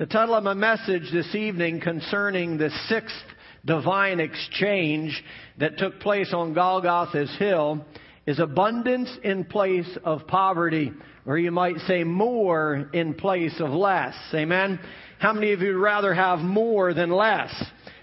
[0.00, 3.22] The title of my message this evening concerning the sixth
[3.66, 5.22] divine exchange
[5.58, 7.84] that took place on Golgotha's Hill
[8.24, 10.90] is abundance in place of poverty,
[11.26, 14.14] or you might say more in place of less.
[14.32, 14.80] Amen?
[15.18, 17.52] How many of you would rather have more than less?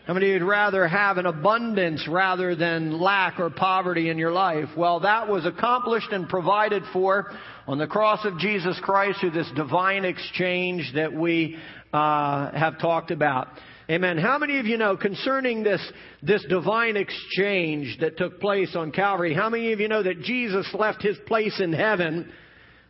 [0.06, 4.20] How many of you would rather have an abundance rather than lack or poverty in
[4.20, 4.70] your life?
[4.78, 7.34] Well, that was accomplished and provided for
[7.68, 11.58] on the cross of Jesus Christ through this divine exchange that we
[11.94, 13.48] uh, have talked about.
[13.90, 14.18] Amen.
[14.18, 15.82] How many of you know concerning this,
[16.22, 20.68] this divine exchange that took place on Calvary, how many of you know that Jesus
[20.74, 22.30] left his place in heaven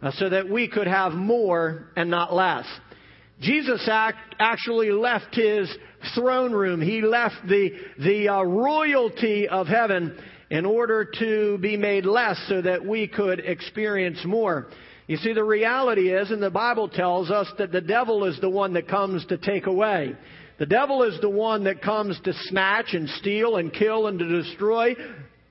[0.02, 2.66] uh, so that we could have more and not less?
[3.40, 5.72] Jesus act, actually left his
[6.16, 6.82] throne room.
[6.82, 7.70] He left the,
[8.00, 10.18] the uh, royalty of heaven
[10.50, 14.68] in order to be made less so that we could experience more.
[15.08, 18.50] You see, the reality is, and the Bible tells us that the devil is the
[18.50, 20.16] one that comes to take away.
[20.60, 24.44] The devil is the one that comes to snatch and steal and kill and to
[24.44, 24.96] destroy.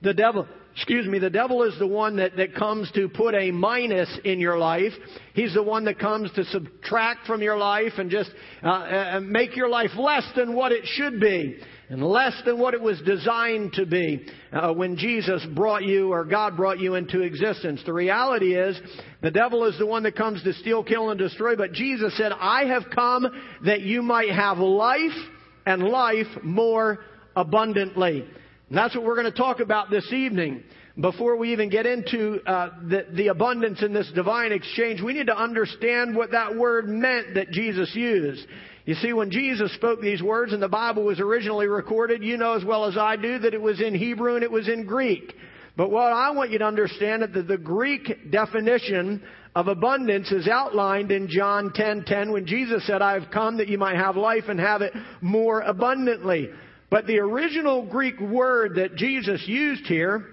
[0.03, 3.49] The devil, excuse me, the devil is the one that, that comes to put a
[3.49, 4.93] minus in your life.
[5.33, 8.29] He's the one that comes to subtract from your life and just
[8.63, 12.73] uh, uh, make your life less than what it should be and less than what
[12.73, 17.21] it was designed to be uh, when Jesus brought you or God brought you into
[17.21, 17.81] existence.
[17.85, 18.79] The reality is
[19.21, 22.31] the devil is the one that comes to steal, kill, and destroy, but Jesus said,
[22.33, 23.27] I have come
[23.65, 25.17] that you might have life
[25.65, 26.99] and life more
[27.35, 28.25] abundantly.
[28.69, 30.63] And that's what we're going to talk about this evening.
[30.99, 35.27] Before we even get into uh, the, the abundance in this divine exchange, we need
[35.27, 38.45] to understand what that word meant that Jesus used.
[38.87, 42.53] You see, when Jesus spoke these words and the Bible was originally recorded, you know
[42.53, 45.33] as well as I do that it was in Hebrew and it was in Greek.
[45.75, 49.21] But what I want you to understand is that the Greek definition
[49.57, 53.67] of abundance is outlined in John 10:10 10, when Jesus said, "I have come that
[53.67, 56.49] you might have life and have it more abundantly."
[56.89, 60.27] But the original Greek word that Jesus used here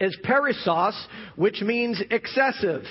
[0.00, 0.94] is perissos,
[1.36, 2.86] which means excessive.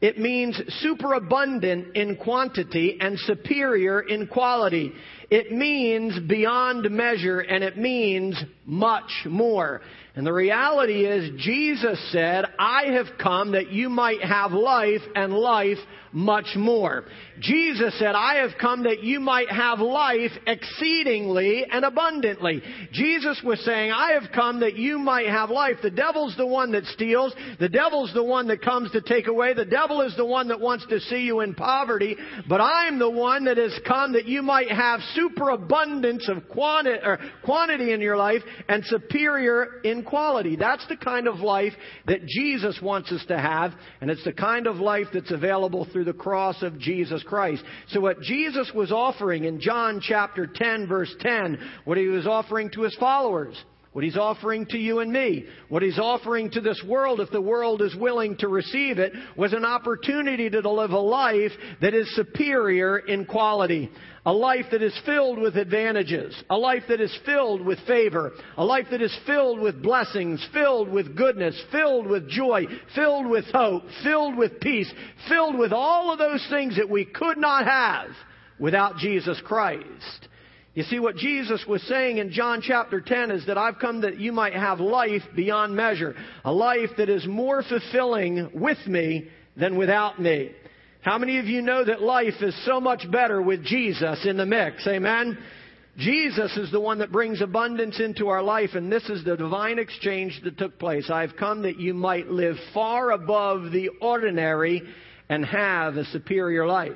[0.00, 4.92] It means superabundant in quantity and superior in quality.
[5.30, 9.80] It means beyond measure and it means much more.
[10.14, 15.34] And the reality is, Jesus said, I have come that you might have life and
[15.34, 15.76] life
[16.16, 17.04] much more.
[17.40, 22.62] Jesus said, I have come that you might have life exceedingly and abundantly.
[22.92, 25.76] Jesus was saying, I have come that you might have life.
[25.82, 27.34] The devil's the one that steals.
[27.60, 29.52] The devil's the one that comes to take away.
[29.52, 32.16] The devil is the one that wants to see you in poverty.
[32.48, 37.00] But I'm the one that has come that you might have superabundance of quantity,
[37.44, 40.54] quantity in your life and superior in quality.
[40.54, 41.72] That's the kind of life
[42.06, 46.04] that Jesus wants us to have, and it's the kind of life that's available through
[46.04, 47.64] the cross of Jesus Christ.
[47.88, 52.70] So what Jesus was offering in John chapter 10 verse 10, what he was offering
[52.70, 53.56] to his followers,
[53.96, 57.40] what he's offering to you and me, what he's offering to this world, if the
[57.40, 62.14] world is willing to receive it, was an opportunity to live a life that is
[62.14, 63.90] superior in quality.
[64.26, 66.36] A life that is filled with advantages.
[66.50, 68.32] A life that is filled with favor.
[68.58, 73.46] A life that is filled with blessings, filled with goodness, filled with joy, filled with
[73.46, 74.92] hope, filled with peace,
[75.26, 78.10] filled with all of those things that we could not have
[78.58, 80.28] without Jesus Christ.
[80.76, 84.20] You see, what Jesus was saying in John chapter 10 is that I've come that
[84.20, 86.14] you might have life beyond measure.
[86.44, 89.26] A life that is more fulfilling with me
[89.56, 90.50] than without me.
[91.00, 94.44] How many of you know that life is so much better with Jesus in the
[94.44, 94.86] mix?
[94.86, 95.38] Amen?
[95.96, 99.78] Jesus is the one that brings abundance into our life, and this is the divine
[99.78, 101.08] exchange that took place.
[101.08, 104.82] I've come that you might live far above the ordinary
[105.30, 106.92] and have a superior life.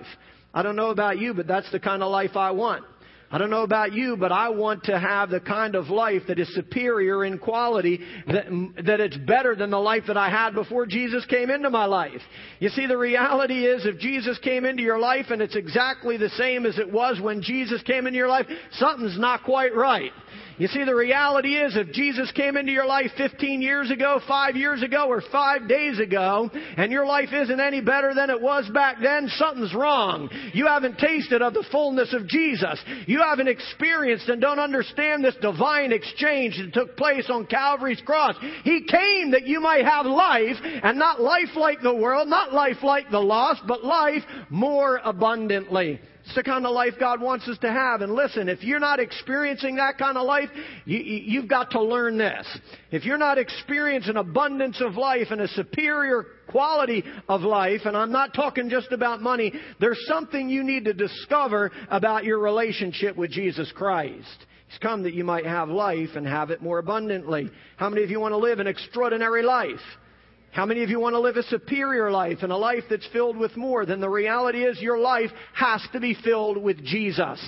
[0.52, 2.84] I don't know about you, but that's the kind of life I want.
[3.32, 6.40] I don't know about you, but I want to have the kind of life that
[6.40, 8.46] is superior in quality, that,
[8.84, 12.20] that it's better than the life that I had before Jesus came into my life.
[12.58, 16.30] You see, the reality is if Jesus came into your life and it's exactly the
[16.30, 20.10] same as it was when Jesus came into your life, something's not quite right.
[20.58, 24.56] You see, the reality is if Jesus came into your life 15 years ago, 5
[24.56, 28.68] years ago, or 5 days ago, and your life isn't any better than it was
[28.74, 30.28] back then, something's wrong.
[30.52, 32.78] You haven't tasted of the fullness of Jesus.
[33.06, 38.36] You haven't experienced and don't understand this divine exchange that took place on Calvary's cross.
[38.64, 42.82] He came that you might have life, and not life like the world, not life
[42.82, 46.00] like the lost, but life more abundantly.
[46.30, 48.02] It's the kind of life God wants us to have.
[48.02, 50.48] And listen, if you're not experiencing that kind of life,
[50.84, 52.46] you, have got to learn this.
[52.92, 58.12] If you're not experiencing abundance of life and a superior quality of life, and I'm
[58.12, 63.32] not talking just about money, there's something you need to discover about your relationship with
[63.32, 64.46] Jesus Christ.
[64.68, 67.50] He's come that you might have life and have it more abundantly.
[67.76, 69.80] How many of you want to live an extraordinary life?
[70.52, 73.36] How many of you want to live a superior life and a life that's filled
[73.36, 73.86] with more?
[73.86, 77.40] Then the reality is your life has to be filled with Jesus.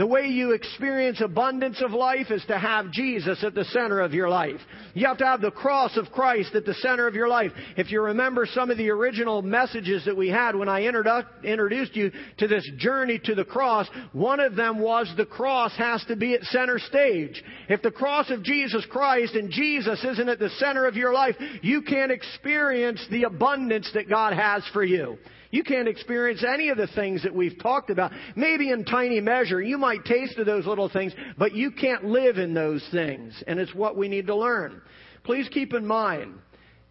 [0.00, 4.14] The way you experience abundance of life is to have Jesus at the center of
[4.14, 4.58] your life.
[4.94, 7.52] You have to have the cross of Christ at the center of your life.
[7.76, 12.12] If you remember some of the original messages that we had when I introduced you
[12.38, 16.32] to this journey to the cross, one of them was the cross has to be
[16.32, 17.44] at center stage.
[17.68, 21.36] If the cross of Jesus Christ and Jesus isn't at the center of your life,
[21.60, 25.18] you can't experience the abundance that God has for you.
[25.50, 28.12] You can't experience any of the things that we've talked about.
[28.36, 32.38] Maybe in tiny measure, you might taste of those little things, but you can't live
[32.38, 33.42] in those things.
[33.46, 34.80] And it's what we need to learn.
[35.24, 36.34] Please keep in mind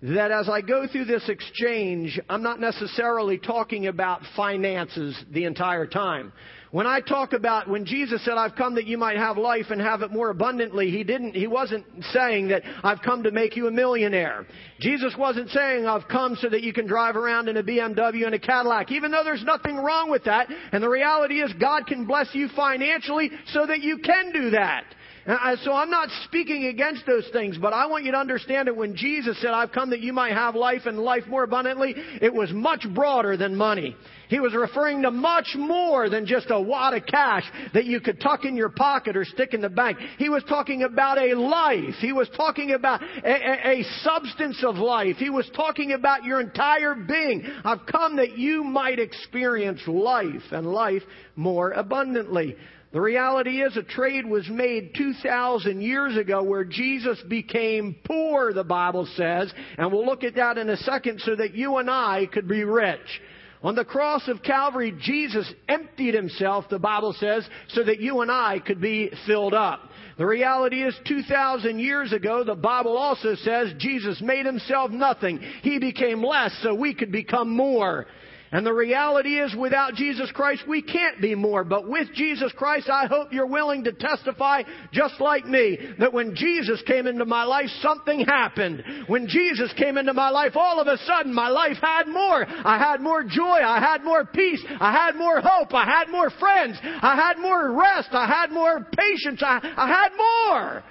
[0.02, 5.86] that as I go through this exchange, I'm not necessarily talking about finances the entire
[5.88, 6.32] time.
[6.72, 9.82] When I talk about when Jesus said, I've come that you might have life and
[9.82, 13.68] have it more abundantly, he didn't, he wasn't saying that I've come to make you
[13.68, 14.46] a millionaire.
[14.80, 18.36] Jesus wasn't saying I've come so that you can drive around in a BMW and
[18.36, 20.48] a Cadillac, even though there's nothing wrong with that.
[20.72, 24.84] And the reality is God can bless you financially so that you can do that.
[25.30, 28.68] Uh, uh, so I'm not speaking against those things, but I want you to understand
[28.68, 31.94] that when Jesus said, I've come that you might have life and life more abundantly,
[32.20, 33.96] it was much broader than money.
[34.30, 37.44] He was referring to much more than just a wad of cash
[37.76, 40.00] that you could tuck in your pocket or stick in the bank.
[40.18, 41.96] He was talking about a life.
[42.00, 45.18] He was talking about a, a, a substance of life.
[45.18, 47.44] He was talking about your entire being.
[47.64, 51.04] I've come that you might experience life and life
[51.36, 52.56] more abundantly.
[52.92, 58.64] The reality is a trade was made 2,000 years ago where Jesus became poor, the
[58.64, 62.28] Bible says, and we'll look at that in a second so that you and I
[62.32, 63.22] could be rich.
[63.62, 68.32] On the cross of Calvary, Jesus emptied himself, the Bible says, so that you and
[68.32, 69.82] I could be filled up.
[70.18, 75.40] The reality is 2,000 years ago, the Bible also says Jesus made himself nothing.
[75.62, 78.08] He became less so we could become more.
[78.52, 81.64] And the reality is, without Jesus Christ, we can't be more.
[81.64, 86.36] But with Jesus Christ, I hope you're willing to testify, just like me, that when
[86.36, 88.84] Jesus came into my life, something happened.
[89.06, 92.44] When Jesus came into my life, all of a sudden, my life had more.
[92.48, 93.60] I had more joy.
[93.64, 94.64] I had more peace.
[94.80, 95.72] I had more hope.
[95.76, 96.78] I had more friends.
[96.82, 98.10] I had more rest.
[98.14, 99.44] I had more patience.
[99.44, 100.84] I, I had more.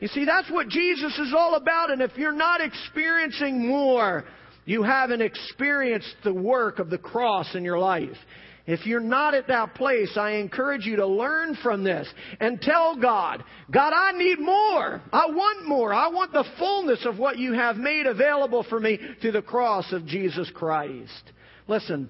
[0.00, 1.90] You see, that's what Jesus is all about.
[1.90, 4.24] And if you're not experiencing more,
[4.64, 8.16] you haven't experienced the work of the cross in your life.
[8.64, 12.96] If you're not at that place, I encourage you to learn from this and tell
[12.96, 13.42] God,
[13.72, 15.02] God, I need more.
[15.12, 15.92] I want more.
[15.92, 19.92] I want the fullness of what you have made available for me through the cross
[19.92, 21.32] of Jesus Christ.
[21.66, 22.08] Listen,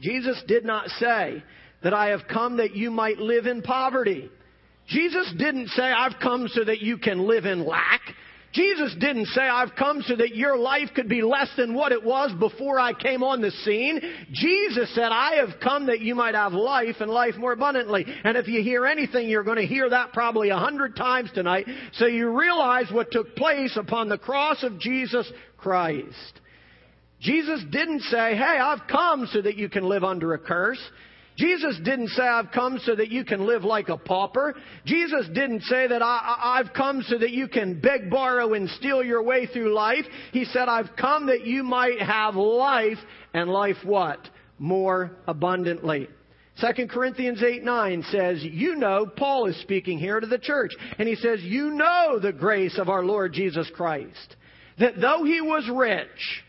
[0.00, 1.42] Jesus did not say
[1.82, 4.30] that I have come that you might live in poverty.
[4.86, 8.02] Jesus didn't say, I've come so that you can live in lack.
[8.52, 12.02] Jesus didn't say, I've come so that your life could be less than what it
[12.02, 14.00] was before I came on the scene.
[14.32, 18.04] Jesus said, I have come that you might have life and life more abundantly.
[18.24, 21.66] And if you hear anything, you're going to hear that probably a hundred times tonight.
[21.92, 26.40] So you realize what took place upon the cross of Jesus Christ.
[27.20, 30.80] Jesus didn't say, Hey, I've come so that you can live under a curse.
[31.40, 34.54] Jesus didn't say, I've come so that you can live like a pauper.
[34.84, 39.02] Jesus didn't say that I, have come so that you can beg, borrow, and steal
[39.02, 40.04] your way through life.
[40.32, 42.98] He said, I've come that you might have life,
[43.32, 44.20] and life what?
[44.58, 46.08] More abundantly.
[46.60, 51.08] 2 Corinthians 8 9 says, You know, Paul is speaking here to the church, and
[51.08, 54.36] he says, You know the grace of our Lord Jesus Christ,
[54.78, 56.44] that though he was rich,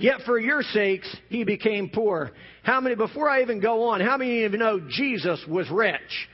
[0.00, 2.30] Yet for your sakes, he became poor.
[2.62, 6.28] How many, before I even go on, how many of you know Jesus was rich?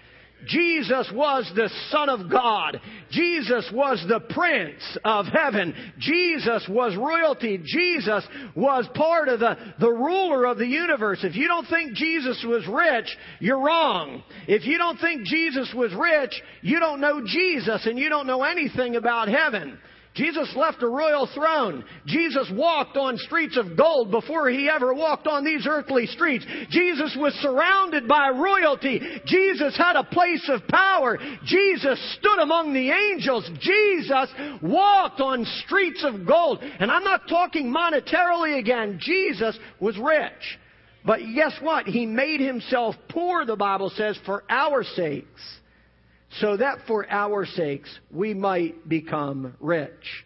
[0.46, 2.80] Jesus was the Son of God.
[3.10, 5.74] Jesus was the Prince of Heaven.
[5.98, 7.58] Jesus was royalty.
[7.64, 11.20] Jesus was part of the, the ruler of the universe.
[11.22, 13.06] If you don't think Jesus was rich,
[13.40, 14.22] you're wrong.
[14.46, 18.42] If you don't think Jesus was rich, you don't know Jesus and you don't know
[18.42, 19.78] anything about heaven.
[20.16, 21.84] Jesus left a royal throne.
[22.06, 26.44] Jesus walked on streets of gold before he ever walked on these earthly streets.
[26.70, 29.00] Jesus was surrounded by royalty.
[29.26, 31.18] Jesus had a place of power.
[31.44, 33.48] Jesus stood among the angels.
[33.60, 34.32] Jesus
[34.62, 36.60] walked on streets of gold.
[36.62, 38.98] And I'm not talking monetarily again.
[39.00, 40.58] Jesus was rich.
[41.04, 41.86] But guess what?
[41.86, 45.58] He made himself poor, the Bible says, for our sakes,
[46.40, 50.24] so that for our sakes we might become rich,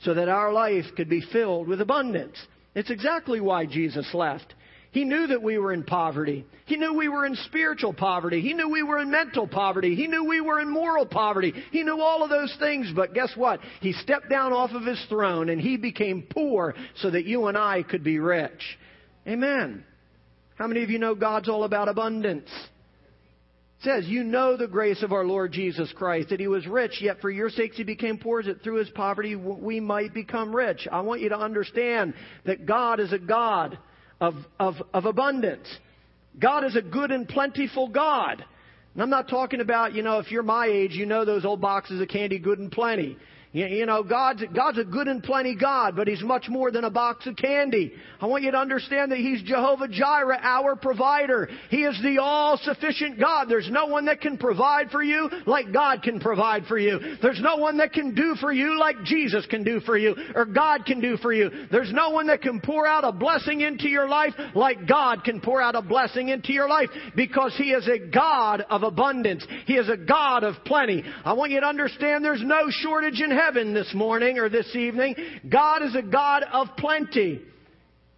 [0.00, 2.36] so that our life could be filled with abundance.
[2.74, 4.54] It's exactly why Jesus left.
[4.94, 6.46] He knew that we were in poverty.
[6.66, 8.40] He knew we were in spiritual poverty.
[8.40, 9.96] He knew we were in mental poverty.
[9.96, 11.52] He knew we were in moral poverty.
[11.72, 13.58] He knew all of those things, but guess what?
[13.80, 17.58] He stepped down off of his throne and he became poor so that you and
[17.58, 18.78] I could be rich.
[19.26, 19.84] Amen.
[20.54, 22.50] How many of you know God's all about abundance?
[23.82, 27.20] Says, You know the grace of our Lord Jesus Christ, that he was rich, yet
[27.20, 30.88] for your sakes he became poor, that through his poverty we might become rich.
[30.90, 32.14] I want you to understand
[32.46, 33.78] that God is a God
[34.20, 35.68] of, of, of abundance.
[36.38, 38.44] God is a good and plentiful God.
[38.94, 41.60] And I'm not talking about, you know, if you're my age, you know those old
[41.60, 43.16] boxes of candy, good and plenty.
[43.54, 46.90] You know, God's, God's a good and plenty God, but He's much more than a
[46.90, 47.92] box of candy.
[48.20, 51.48] I want you to understand that He's Jehovah Jireh, our provider.
[51.70, 53.46] He is the all-sufficient God.
[53.48, 56.98] There's no one that can provide for you like God can provide for you.
[57.22, 60.46] There's no one that can do for you like Jesus can do for you, or
[60.46, 61.48] God can do for you.
[61.70, 65.40] There's no one that can pour out a blessing into your life like God can
[65.40, 69.46] pour out a blessing into your life, because He is a God of abundance.
[69.68, 71.04] He is a God of plenty.
[71.24, 74.74] I want you to understand there's no shortage in heaven heaven this morning or this
[74.74, 75.14] evening.
[75.50, 77.42] God is a God of plenty.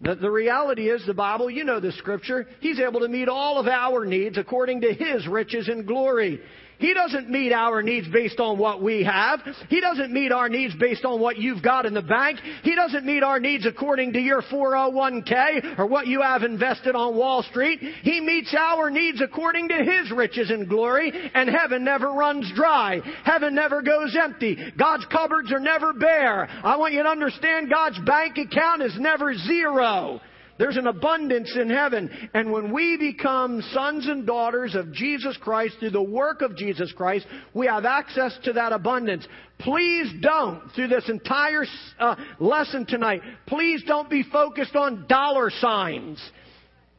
[0.00, 3.58] The, the, reality is, the Bible, you know the scripture, He's able to meet all
[3.58, 6.40] of our needs according to His riches and glory.
[6.78, 9.40] He doesn't meet our needs based on what we have.
[9.68, 12.38] He doesn't meet our needs based on what you've got in the bank.
[12.62, 17.16] He doesn't meet our needs according to your 401k or what you have invested on
[17.16, 17.80] Wall Street.
[18.02, 23.00] He meets our needs according to His riches and glory, and heaven never runs dry.
[23.24, 24.58] Heaven never goes empty.
[24.78, 26.46] God's cupboards are never bare.
[26.46, 30.20] I want you to understand God's bank account is never zero.
[30.58, 32.10] There's an abundance in heaven.
[32.32, 36.92] And when we become sons and daughters of Jesus Christ through the work of Jesus
[36.92, 39.26] Christ, we have access to that abundance.
[39.58, 41.64] Please don't, through this entire
[41.98, 46.22] uh, lesson tonight, please don't be focused on dollar signs.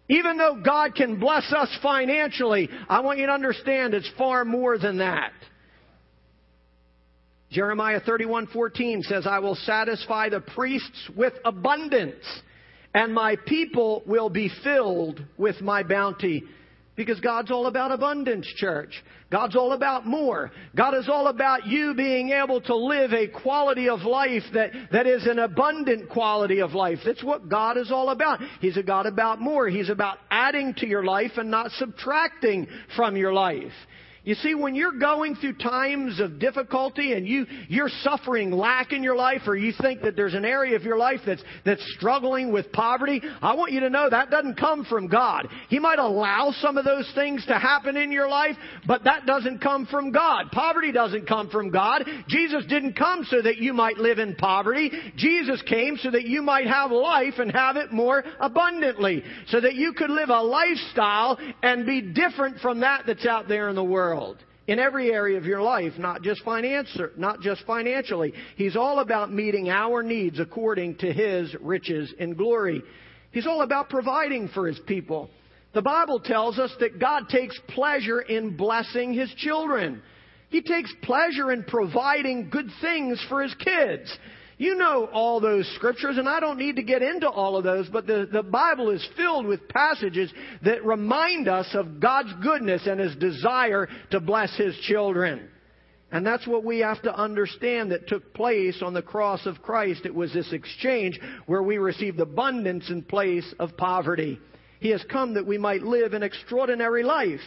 [0.10, 4.78] Even though God can bless us financially, I want you to understand it's far more
[4.78, 5.32] than that.
[7.52, 12.26] Jeremiah 31:14 says, "I will satisfy the priests with abundance."
[12.98, 16.44] And my people will be filled with my bounty.
[16.96, 19.04] Because God's all about abundance, church.
[19.32, 20.50] God's all about more.
[20.75, 25.06] God is all about you being able to live a quality of life that, that
[25.06, 26.98] is an abundant quality of life.
[27.06, 28.39] That's what God is all about.
[28.62, 29.68] He's a God about more.
[29.68, 33.74] He's about adding to your life and not subtracting from your life.
[34.27, 39.01] You see, when you're going through times of difficulty and you, you're suffering lack in
[39.01, 42.51] your life or you think that there's an area of your life that's, that's struggling
[42.51, 45.48] with poverty, I want you to know that doesn't come from God.
[45.69, 49.60] He might allow some of those things to happen in your life, but that doesn't
[49.60, 50.51] come from God.
[50.51, 52.03] Poverty doesn't come from God.
[52.27, 54.91] Jesus didn't come so that you might live in poverty.
[55.15, 59.24] Jesus came so that you might have life and have it more abundantly.
[59.48, 63.69] So that you could live a lifestyle and be different from that that's out there
[63.69, 67.64] in the world world in every area of your life, not just financial, not just
[67.66, 68.34] financially.
[68.58, 72.84] He's all about meeting our needs according to His riches and glory.
[73.32, 75.30] He's all about providing for His people.
[75.74, 80.02] The Bible tells us that God takes pleasure in blessing His children.
[80.50, 84.18] He takes pleasure in providing good things for His kids.
[84.58, 87.88] You know all those scriptures, and I don't need to get into all of those,
[87.90, 90.34] but the, the Bible is filled with passages
[90.64, 95.48] that remind us of God's goodness and His desire to bless His children.
[96.12, 100.06] And that's what we have to understand that took place on the cross of Christ.
[100.06, 104.40] It was this exchange where we received abundance in place of poverty.
[104.80, 107.42] He has come that we might live an extraordinary life.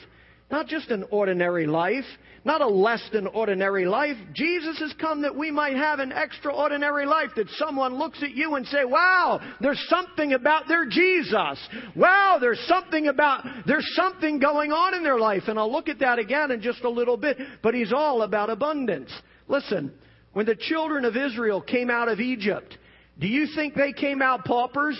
[0.50, 2.04] Not just an ordinary life,
[2.44, 4.16] not a less than ordinary life.
[4.32, 8.54] Jesus has come that we might have an extraordinary life, that someone looks at you
[8.54, 11.58] and say, wow, there's something about their Jesus.
[11.94, 15.44] Wow, there's something about, there's something going on in their life.
[15.46, 18.50] And I'll look at that again in just a little bit, but he's all about
[18.50, 19.10] abundance.
[19.46, 19.92] Listen,
[20.32, 22.76] when the children of Israel came out of Egypt,
[23.18, 24.98] do you think they came out paupers?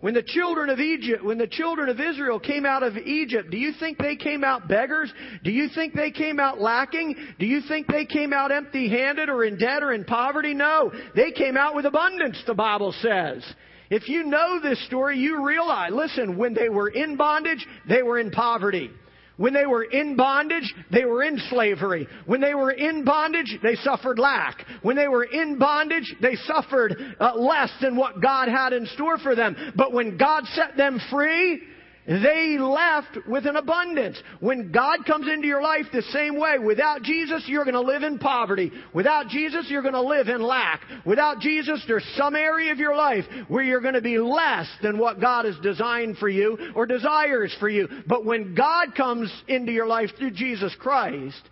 [0.00, 3.56] When the children of Egypt, when the children of Israel came out of Egypt, do
[3.56, 5.12] you think they came out beggars?
[5.42, 7.16] Do you think they came out lacking?
[7.38, 10.52] Do you think they came out empty handed or in debt or in poverty?
[10.52, 10.92] No.
[11.14, 13.42] They came out with abundance, the Bible says.
[13.88, 18.18] If you know this story, you realize, listen, when they were in bondage, they were
[18.18, 18.90] in poverty.
[19.36, 22.08] When they were in bondage, they were in slavery.
[22.24, 24.64] When they were in bondage, they suffered lack.
[24.82, 29.18] When they were in bondage, they suffered uh, less than what God had in store
[29.18, 29.72] for them.
[29.76, 31.62] But when God set them free,
[32.06, 34.20] they left with an abundance.
[34.38, 38.04] When God comes into your life the same way, without Jesus, you're going to live
[38.04, 38.70] in poverty.
[38.94, 40.82] Without Jesus, you're going to live in lack.
[41.04, 44.98] Without Jesus, there's some area of your life where you're going to be less than
[44.98, 47.88] what God has designed for you or desires for you.
[48.06, 51.42] But when God comes into your life through Jesus Christ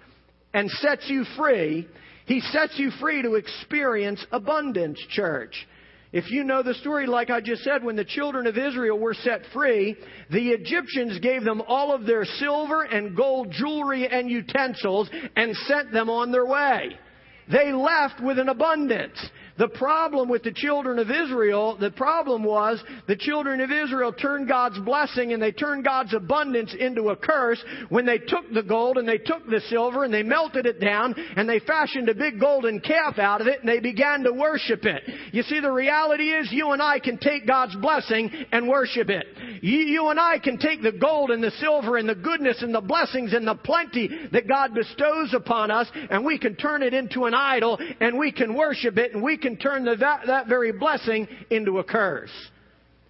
[0.53, 1.89] and sets you free,
[2.27, 5.67] He sets you free to experience abundance, church.
[6.15, 9.15] If you know the story, like I just said, when the children of Israel were
[9.15, 9.97] set free,
[10.31, 15.91] the Egyptians gave them all of their silver and gold jewelry and utensils and sent
[15.91, 16.97] them on their way.
[17.51, 19.19] They left with an abundance.
[19.57, 24.49] The problem with the children of Israel, the problem was the children of Israel turned
[24.49, 28.99] God's blessing and they turned God's abundance into a curse when they took the gold
[28.99, 32.41] and they took the silver and they melted it down and they fashioned a big
[32.41, 35.03] golden calf out of it and they began to worship it.
[35.31, 39.27] You see, the reality is you and I can take God's blessing and worship it.
[39.63, 42.75] You, you and I can take the gold and the silver and the goodness and
[42.75, 46.93] the blessings and the plenty that God bestows upon us and we can turn it
[46.93, 50.47] into an idol and we can worship it and we can turn the, that, that
[50.49, 52.31] very blessing into a curse.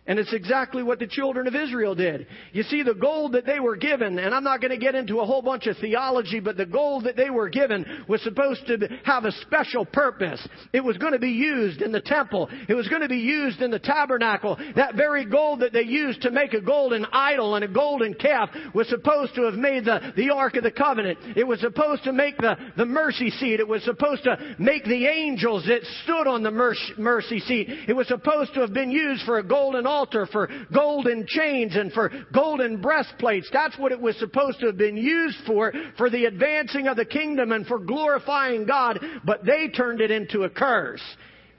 [0.06, 2.26] And it's exactly what the children of Israel did.
[2.52, 5.20] You see, the gold that they were given, and I'm not going to get into
[5.20, 8.87] a whole bunch of theology, but the gold that they were given was supposed to
[9.04, 10.46] have a special purpose.
[10.75, 12.50] It was going to be used in the temple.
[12.68, 14.58] It was going to be used in the tabernacle.
[14.76, 18.50] That very gold that they used to make a golden idol and a golden calf
[18.75, 21.18] was supposed to have made the, the Ark of the Covenant.
[21.34, 23.58] It was supposed to make the, the mercy seat.
[23.58, 27.68] It was supposed to make the angels that stood on the mercy mercy seat.
[27.88, 31.92] It was supposed to have been used for a golden altar for golden chains and
[31.92, 33.48] for golden breastplates.
[33.52, 37.04] That's what it was supposed to have been used for, for the advancing of the
[37.04, 41.02] kingdom and for glorifying God, but they turned it into a curse.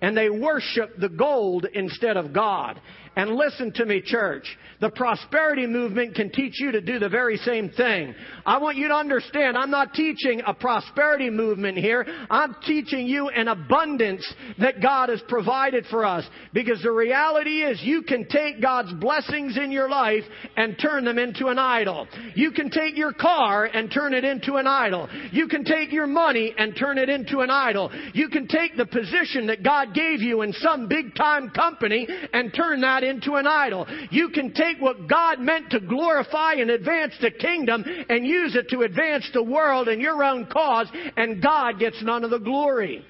[0.01, 2.79] And they worshiped the gold instead of God.
[3.15, 4.45] And listen to me, church.
[4.81, 8.13] The prosperity movement can teach you to do the very same thing.
[8.45, 12.05] I want you to understand, I'm not teaching a prosperity movement here.
[12.29, 14.25] I'm teaching you an abundance
[14.59, 16.25] that God has provided for us.
[16.53, 20.23] Because the reality is you can take God's blessings in your life
[20.57, 22.07] and turn them into an idol.
[22.35, 25.07] You can take your car and turn it into an idol.
[25.31, 27.91] You can take your money and turn it into an idol.
[28.13, 32.53] You can take the position that God gave you in some big time company and
[32.53, 33.87] turn that into an idol.
[34.11, 38.69] You can take what God meant to glorify and advance the kingdom and use it
[38.69, 43.05] to advance the world and your own cause, and God gets none of the glory.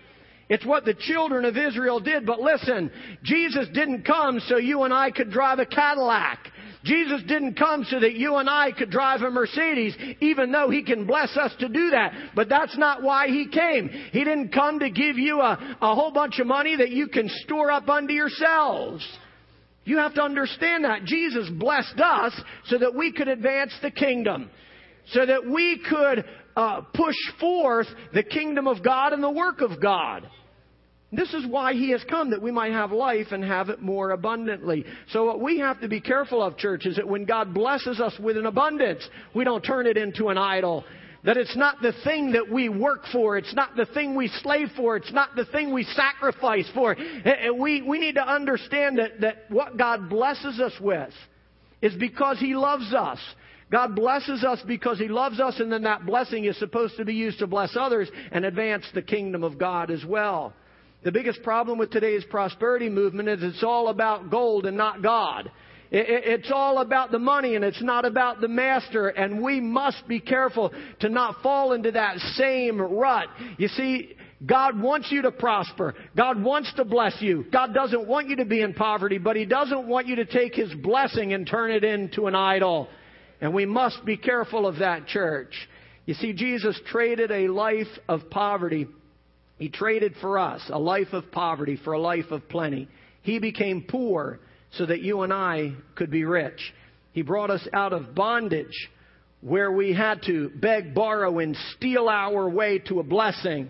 [0.47, 2.25] It's what the children of Israel did.
[2.25, 2.91] But listen,
[3.23, 6.51] Jesus didn't come so you and I could drive a Cadillac.
[6.84, 10.84] Jesus didn't come so that you and I could drive a Mercedes, even though He
[10.84, 12.13] can bless us to do that.
[12.36, 13.89] But that's not why He came.
[14.12, 17.27] He didn't come to give you a, a whole bunch of money that you can
[17.43, 19.03] store up unto yourselves.
[19.86, 21.06] You have to understand that.
[21.06, 22.34] Jesus blessed us
[22.65, 24.50] so that we could advance the kingdom,
[25.12, 29.82] so that we could uh, push forth the kingdom of God and the work of
[29.82, 30.30] God.
[31.12, 34.12] This is why He has come, that we might have life and have it more
[34.12, 34.86] abundantly.
[35.12, 38.13] So what we have to be careful of, church, is that when God blesses us
[38.19, 40.84] with an abundance, we don't turn it into an idol.
[41.25, 43.38] That it's not the thing that we work for.
[43.38, 44.95] It's not the thing we slave for.
[44.95, 46.95] It's not the thing we sacrifice for.
[47.57, 51.11] We, we need to understand that, that what God blesses us with
[51.81, 53.19] is because He loves us.
[53.71, 57.15] God blesses us because He loves us, and then that blessing is supposed to be
[57.15, 60.53] used to bless others and advance the kingdom of God as well.
[61.03, 65.51] The biggest problem with today's prosperity movement is it's all about gold and not God.
[65.91, 69.10] It's all about the money and it's not about the master.
[69.10, 73.28] And we must be careful to not fall into that same rut.
[73.58, 75.95] You see, God wants you to prosper.
[76.15, 77.45] God wants to bless you.
[77.52, 80.56] God doesn't want you to be in poverty, but He doesn't want you to take
[80.56, 82.89] His blessing and turn it into an idol.
[83.39, 85.54] And we must be careful of that, church.
[86.06, 88.88] You see, Jesus traded a life of poverty.
[89.58, 92.89] He traded for us a life of poverty for a life of plenty.
[93.21, 94.39] He became poor
[94.77, 96.73] so that you and I could be rich.
[97.13, 98.89] He brought us out of bondage
[99.41, 103.69] where we had to beg, borrow, and steal our way to a blessing.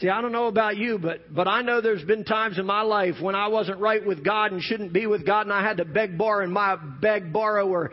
[0.00, 2.82] See, I don't know about you, but, but I know there's been times in my
[2.82, 5.78] life when I wasn't right with God and shouldn't be with God, and I had
[5.78, 7.92] to beg, borrow, and my beg, borrow, or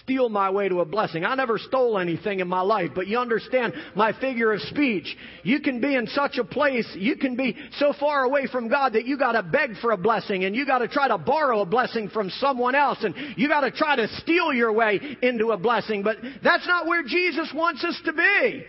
[0.00, 1.24] steal my way to a blessing.
[1.24, 5.16] I never stole anything in my life, but you understand my figure of speech.
[5.42, 8.94] You can be in such a place, you can be so far away from God
[8.94, 12.08] that you gotta beg for a blessing and you gotta try to borrow a blessing
[12.08, 16.02] from someone else and you gotta try to steal your way into a blessing.
[16.02, 18.64] But that's not where Jesus wants us to be.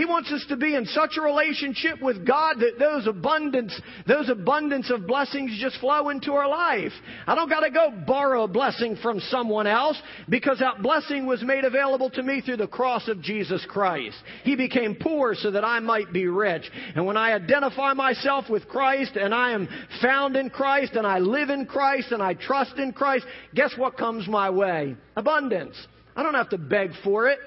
[0.00, 4.30] He wants us to be in such a relationship with God that those abundance, those
[4.30, 6.92] abundance of blessings just flow into our life.
[7.26, 11.66] I don't gotta go borrow a blessing from someone else because that blessing was made
[11.66, 14.16] available to me through the cross of Jesus Christ.
[14.42, 16.64] He became poor so that I might be rich.
[16.94, 19.68] And when I identify myself with Christ and I am
[20.00, 23.98] found in Christ and I live in Christ and I trust in Christ, guess what
[23.98, 24.96] comes my way?
[25.14, 25.76] Abundance.
[26.16, 27.38] I don't have to beg for it.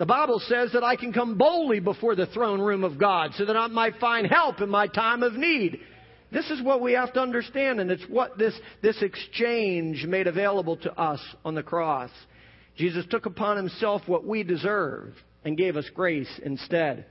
[0.00, 3.44] The Bible says that I can come boldly before the throne room of God so
[3.44, 5.78] that I might find help in my time of need.
[6.32, 10.78] This is what we have to understand, and it's what this, this exchange made available
[10.78, 12.08] to us on the cross.
[12.78, 15.12] Jesus took upon himself what we deserve
[15.44, 17.04] and gave us grace instead.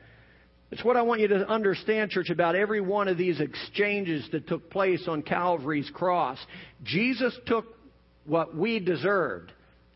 [0.71, 4.47] It's what I want you to understand, church, about every one of these exchanges that
[4.47, 6.39] took place on Calvary's cross.
[6.83, 7.65] Jesus took
[8.25, 9.51] what we deserved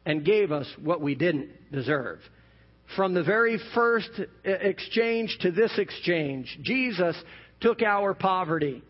[0.05, 2.19] and gave us what we didn't deserve
[2.95, 7.15] from the very first uh, exchange to this exchange, Jesus
[7.61, 8.83] took our poverty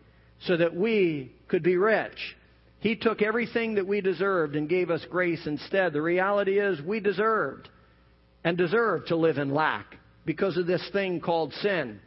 [0.46, 2.36] so that we could be rich.
[2.80, 5.92] He took everything that we deserved and gave us grace instead.
[5.92, 7.68] The reality is we deserved
[8.42, 12.00] and deserve to live in lack because of this thing called sin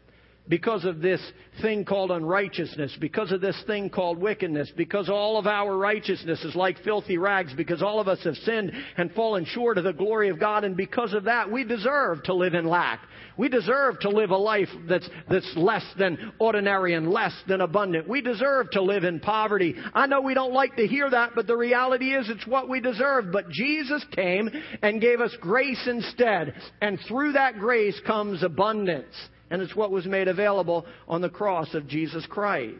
[0.49, 1.21] because of this
[1.61, 6.55] thing called unrighteousness, because of this thing called wickedness, because all of our righteousness is
[6.55, 10.29] like filthy rags, because all of us have sinned and fallen short of the glory
[10.29, 13.01] of God, and because of that, we deserve to live in lack.
[13.37, 18.07] We deserve to live a life that's, that's less than ordinary and less than abundant.
[18.07, 19.75] We deserve to live in poverty.
[19.93, 22.79] I know we don't like to hear that, but the reality is it's what we
[22.79, 23.31] deserve.
[23.31, 24.49] But Jesus came
[24.81, 29.13] and gave us grace instead, and through that grace comes abundance
[29.49, 32.75] and it's what was made available on the cross of Jesus Christ.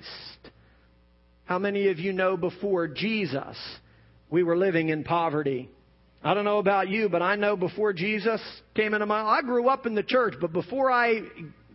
[1.46, 3.58] How many of you know before Jesus
[4.30, 5.70] we were living in poverty?
[6.24, 8.42] I don't know about you, but I know before Jesus
[8.76, 9.44] came into my life.
[9.44, 11.22] I grew up in the church, but before I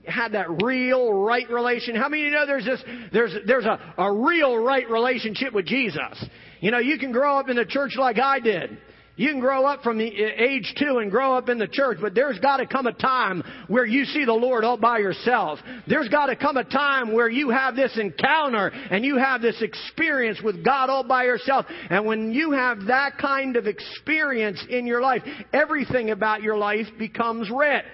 [0.06, 1.94] had that real right relation.
[1.94, 5.66] How many of you know there's this there's there's a, a real right relationship with
[5.66, 6.24] Jesus?
[6.60, 8.78] You know, you can grow up in the church like I did.
[9.16, 11.98] You can grow up from the uh, age two and grow up in the church,
[12.00, 15.58] but there's got to come a time where you see the Lord all by yourself.
[15.86, 19.60] There's got to come a time where you have this encounter and you have this
[19.60, 21.66] experience with God all by yourself.
[21.90, 25.22] And when you have that kind of experience in your life,
[25.52, 27.84] everything about your life becomes rich.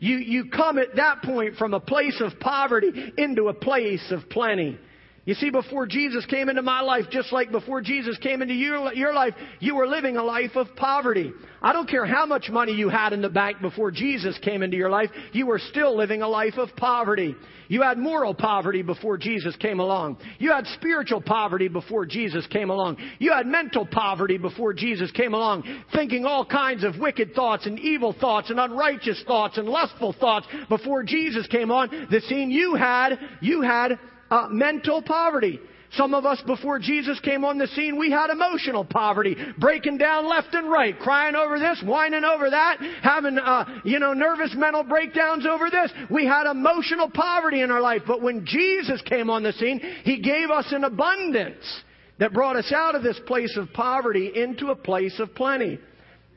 [0.00, 4.28] You, you come at that point from a place of poverty into a place of
[4.28, 4.76] plenty.
[5.24, 8.92] You see, before Jesus came into my life, just like before Jesus came into your,
[8.92, 11.32] your life, you were living a life of poverty.
[11.62, 14.76] I don't care how much money you had in the bank before Jesus came into
[14.76, 17.36] your life, you were still living a life of poverty.
[17.68, 20.18] You had moral poverty before Jesus came along.
[20.40, 22.96] You had spiritual poverty before Jesus came along.
[23.20, 25.62] You had mental poverty before Jesus came along,
[25.94, 30.48] thinking all kinds of wicked thoughts and evil thoughts and unrighteous thoughts and lustful thoughts
[30.68, 32.50] before Jesus came on the scene.
[32.50, 34.00] You had, you had
[34.32, 35.60] uh, mental poverty.
[35.92, 40.26] Some of us, before Jesus came on the scene, we had emotional poverty, breaking down
[40.26, 44.84] left and right, crying over this, whining over that, having, uh, you know, nervous mental
[44.84, 45.92] breakdowns over this.
[46.10, 48.02] We had emotional poverty in our life.
[48.06, 51.82] But when Jesus came on the scene, He gave us an abundance
[52.18, 55.78] that brought us out of this place of poverty into a place of plenty.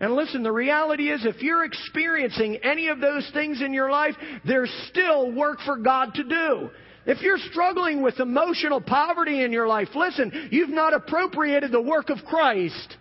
[0.01, 4.15] And listen, the reality is if you're experiencing any of those things in your life,
[4.43, 6.69] there's still work for God to do.
[7.06, 12.10] If you're struggling with emotional poverty in your life, listen, you've not appropriated the work
[12.10, 12.98] of Christ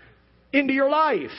[0.52, 1.30] into your life.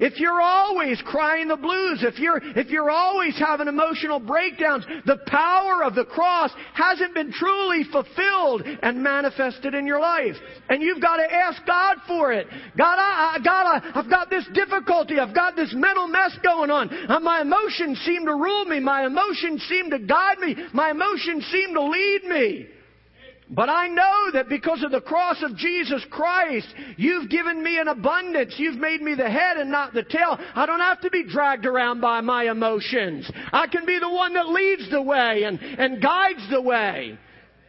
[0.00, 5.18] If you're always crying the blues, if you're, if you're always having emotional breakdowns, the
[5.26, 10.36] power of the cross hasn't been truly fulfilled and manifested in your life.
[10.70, 12.46] And you've got to ask God for it.
[12.78, 15.18] God, I, I, God, I, I've got this difficulty.
[15.18, 16.88] I've got this mental mess going on.
[16.88, 18.80] And my emotions seem to rule me.
[18.80, 20.56] My emotions seem to guide me.
[20.72, 22.68] My emotions seem to lead me.
[23.52, 27.88] But I know that because of the cross of Jesus Christ, you've given me an
[27.88, 28.54] abundance.
[28.56, 30.38] You've made me the head and not the tail.
[30.54, 33.28] I don't have to be dragged around by my emotions.
[33.52, 37.18] I can be the one that leads the way and, and guides the way.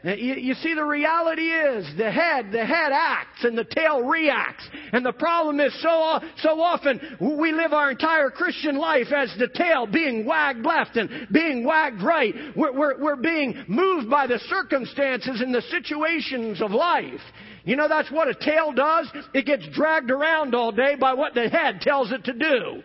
[0.04, 4.68] You, see, the reality is the head, the head acts and the tail reacts.
[4.94, 9.48] And the problem is so, so often we live our entire Christian life as the
[9.48, 12.34] tail being wagged left and being wagged right.
[12.56, 17.22] We're, we're, we're being moved by the circumstances and the situations of life.
[17.64, 19.08] You know that's what a tail does?
[19.36, 22.82] It gets dragged around all day by what the head tells it to do.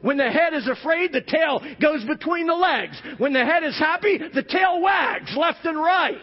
[0.00, 3.00] When the head is afraid, the tail goes between the legs.
[3.18, 6.18] When the head is happy, the tail wags left and right.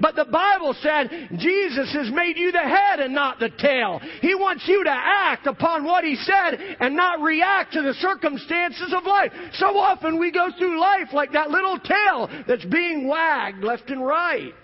[0.00, 4.00] But the Bible said Jesus has made you the head and not the tail.
[4.20, 8.94] He wants you to act upon what He said and not react to the circumstances
[8.96, 9.32] of life.
[9.54, 14.04] So often we go through life like that little tail that's being wagged left and
[14.04, 14.54] right.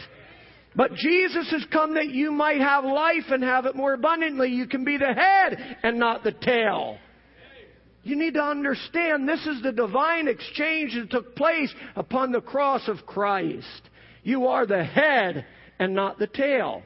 [0.76, 4.50] But Jesus has come that you might have life and have it more abundantly.
[4.50, 6.98] You can be the head and not the tail.
[8.02, 12.86] You need to understand this is the divine exchange that took place upon the cross
[12.86, 13.88] of Christ.
[14.24, 15.46] You are the head
[15.78, 16.82] and not the tail.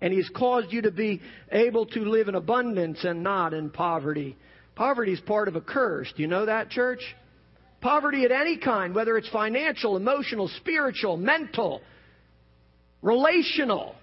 [0.00, 1.20] And He's caused you to be
[1.52, 4.36] able to live in abundance and not in poverty.
[4.74, 6.12] Poverty is part of a curse.
[6.16, 7.00] Do you know that, church?
[7.80, 11.80] Poverty at any kind, whether it's financial, emotional, spiritual, mental,
[13.02, 13.94] relational,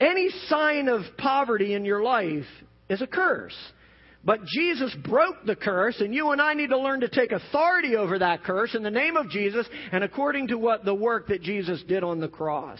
[0.00, 2.44] any sign of poverty in your life
[2.88, 3.56] is a curse.
[4.28, 7.96] But Jesus broke the curse, and you and I need to learn to take authority
[7.96, 11.40] over that curse in the name of Jesus and according to what the work that
[11.40, 12.78] Jesus did on the cross.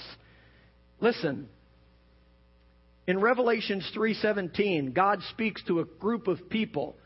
[1.01, 1.49] Listen.
[3.07, 6.99] In Revelations 3:17, God speaks to a group of people,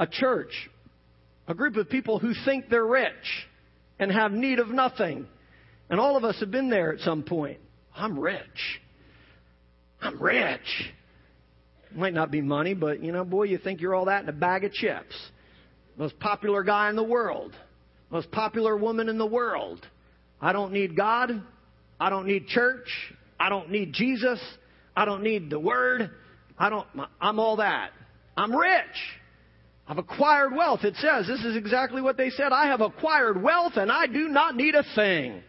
[0.00, 0.68] a church,
[1.46, 3.46] a group of people who think they're rich
[4.00, 5.28] and have need of nothing.
[5.90, 7.60] And all of us have been there at some point.
[7.94, 8.80] I'm rich.
[10.00, 10.92] I'm rich.
[11.96, 14.32] Might not be money, but you know, boy, you think you're all that in a
[14.32, 15.14] bag of chips.
[15.96, 17.54] Most popular guy in the world.
[18.10, 19.84] Most popular woman in the world.
[20.40, 21.42] I don't need God.
[21.98, 22.86] I don't need church.
[23.40, 24.38] I don't need Jesus.
[24.94, 26.10] I don't need the Word.
[26.58, 26.86] I don't,
[27.20, 27.90] I'm all that.
[28.36, 28.84] I'm rich.
[29.88, 30.84] I've acquired wealth.
[30.84, 32.52] It says, this is exactly what they said.
[32.52, 35.42] I have acquired wealth and I do not need a thing.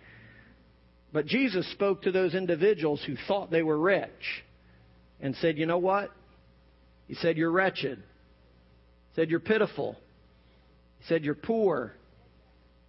[1.11, 4.43] But Jesus spoke to those individuals who thought they were rich
[5.19, 6.11] and said, you know what?
[7.07, 7.97] He said, You're wretched.
[7.97, 9.95] He said, You're pitiful.
[10.99, 11.93] He said, You're poor.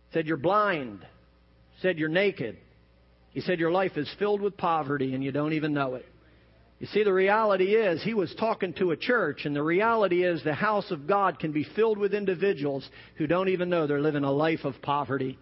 [0.08, 1.00] He said, You're blind.
[1.00, 2.58] He said, You're naked.
[3.30, 6.06] He said, Your life is filled with poverty and you don't even know it.
[6.78, 10.44] You see, the reality is, he was talking to a church, and the reality is,
[10.44, 14.22] the house of God can be filled with individuals who don't even know they're living
[14.22, 15.38] a life of poverty.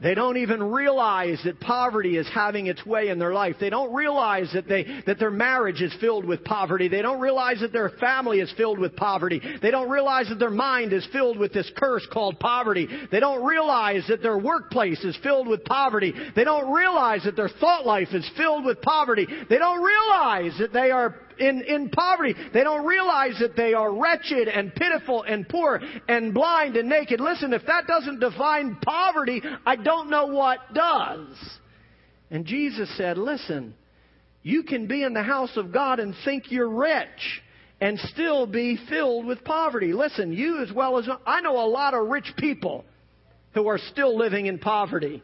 [0.00, 3.56] They don't even realize that poverty is having its way in their life.
[3.58, 6.86] They don't realize that they, that their marriage is filled with poverty.
[6.86, 9.42] They don't realize that their family is filled with poverty.
[9.60, 12.86] They don't realize that their mind is filled with this curse called poverty.
[13.10, 16.14] They don't realize that their workplace is filled with poverty.
[16.36, 19.26] They don't realize that their thought life is filled with poverty.
[19.50, 22.34] They don't realize that they are in, in poverty.
[22.52, 27.20] They don't realize that they are wretched and pitiful and poor and blind and naked.
[27.20, 31.28] Listen, if that doesn't define poverty, I don't know what does.
[32.30, 33.74] And Jesus said, listen,
[34.42, 37.42] you can be in the house of God and think you're rich
[37.80, 39.92] and still be filled with poverty.
[39.92, 42.84] Listen, you as well as I know a lot of rich people
[43.54, 45.22] who are still living in poverty.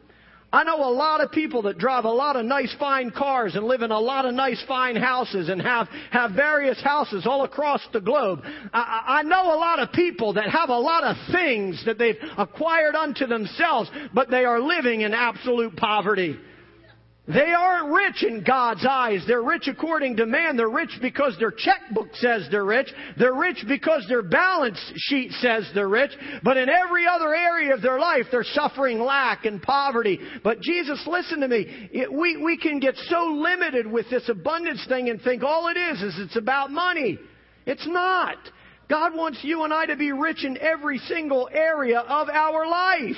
[0.54, 3.64] I know a lot of people that drive a lot of nice fine cars and
[3.64, 7.80] live in a lot of nice fine houses and have, have various houses all across
[7.92, 8.40] the globe.
[8.72, 12.14] I, I know a lot of people that have a lot of things that they've
[12.38, 16.38] acquired unto themselves, but they are living in absolute poverty.
[17.26, 19.24] They aren't rich in God's eyes.
[19.26, 20.58] They're rich according to man.
[20.58, 22.92] They're rich because their checkbook says they're rich.
[23.18, 26.10] They're rich because their balance sheet says they're rich.
[26.42, 30.20] But in every other area of their life, they're suffering lack and poverty.
[30.42, 31.88] But Jesus, listen to me.
[31.92, 35.78] It, we, we can get so limited with this abundance thing and think all it
[35.78, 37.18] is is it's about money.
[37.64, 38.36] It's not.
[38.90, 43.16] God wants you and I to be rich in every single area of our life.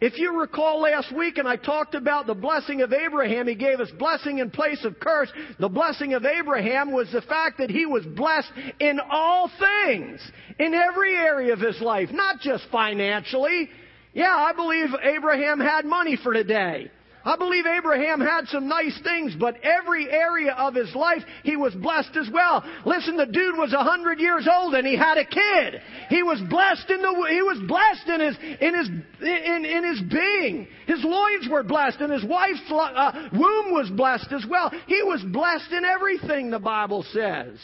[0.00, 3.80] If you recall last week, and I talked about the blessing of Abraham, he gave
[3.80, 5.30] us blessing in place of curse.
[5.58, 10.20] The blessing of Abraham was the fact that he was blessed in all things,
[10.60, 13.68] in every area of his life, not just financially.
[14.14, 16.92] Yeah, I believe Abraham had money for today.
[17.28, 21.74] I believe Abraham had some nice things, but every area of his life he was
[21.74, 22.64] blessed as well.
[22.86, 25.82] Listen, the dude was a hundred years old and he had a kid.
[26.08, 28.88] He was blessed in the he was blessed in his in his
[29.20, 30.68] in, in his being.
[30.86, 34.72] His loins were blessed and his wife's uh, womb was blessed as well.
[34.86, 37.58] He was blessed in everything the Bible says.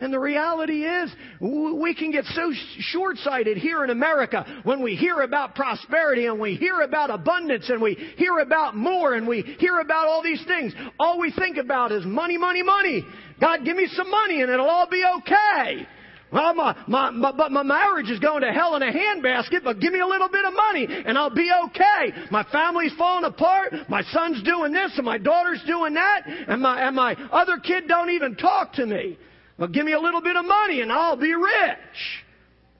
[0.00, 4.94] And the reality is, we can get so short sighted here in America when we
[4.94, 9.42] hear about prosperity and we hear about abundance and we hear about more and we
[9.58, 10.72] hear about all these things.
[11.00, 13.04] All we think about is money, money, money.
[13.40, 15.86] God, give me some money and it'll all be okay.
[16.30, 19.80] Well, my, my, my, but my marriage is going to hell in a handbasket, but
[19.80, 22.12] give me a little bit of money and I'll be okay.
[22.30, 23.72] My family's falling apart.
[23.88, 27.88] My son's doing this and my daughter's doing that and my, and my other kid
[27.88, 29.18] don't even talk to me.
[29.58, 32.24] Well, give me a little bit of money and I'll be rich.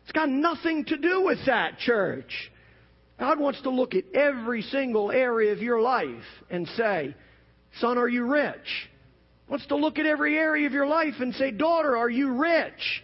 [0.04, 2.32] It's got nothing to do with that, church.
[3.18, 7.16] God wants to look at every single area of your life and say,
[7.80, 8.88] Son, are you rich?
[9.48, 13.02] Wants to look at every area of your life and say, Daughter, are you rich?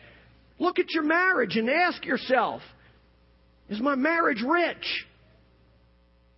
[0.58, 2.62] Look at your marriage and ask yourself,
[3.68, 5.06] Is my marriage rich?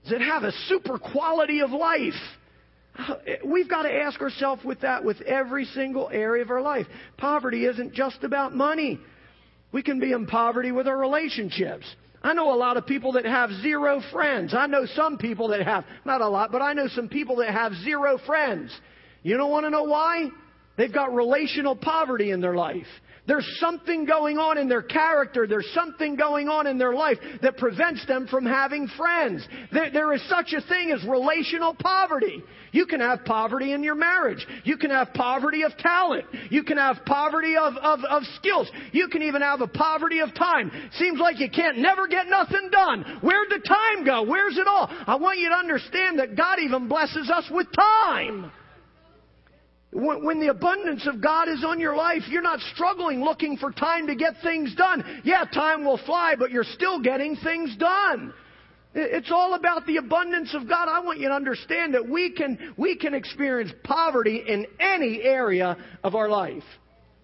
[0.05, 2.14] Does it have a super quality of life?
[3.44, 6.87] We've got to ask ourselves with that with every single area of our life.
[7.16, 9.00] Poverty isn't just about money.
[9.72, 11.85] We can be in poverty with our relationships.
[12.22, 14.54] I know a lot of people that have zero friends.
[14.54, 17.50] I know some people that have, not a lot, but I know some people that
[17.50, 18.72] have zero friends.
[19.22, 20.28] You don't want to know why?
[20.76, 22.87] They've got relational poverty in their life.
[23.27, 25.47] There's something going on in their character.
[25.47, 29.47] There's something going on in their life that prevents them from having friends.
[29.73, 32.43] There, there is such a thing as relational poverty.
[32.73, 34.47] You can have poverty in your marriage.
[34.65, 36.25] You can have poverty of talent.
[36.51, 38.71] You can have poverty of, of, of skills.
[38.93, 40.71] You can even have a poverty of time.
[40.93, 43.21] Seems like you can't never get nothing done.
[43.23, 44.23] Where'd the time go?
[44.23, 44.89] Where's it all?
[44.91, 48.53] I want you to understand that God even blesses us with time.
[49.98, 54.06] When the abundance of God is on your life, you're not struggling looking for time
[54.09, 55.22] to get things done.
[55.24, 58.35] Yeah, time will fly, but you're still getting things done.
[58.94, 60.88] It's all about the abundance of God.
[60.90, 65.78] I want you to understand that we can, we can experience poverty in any area
[66.04, 66.64] of our life.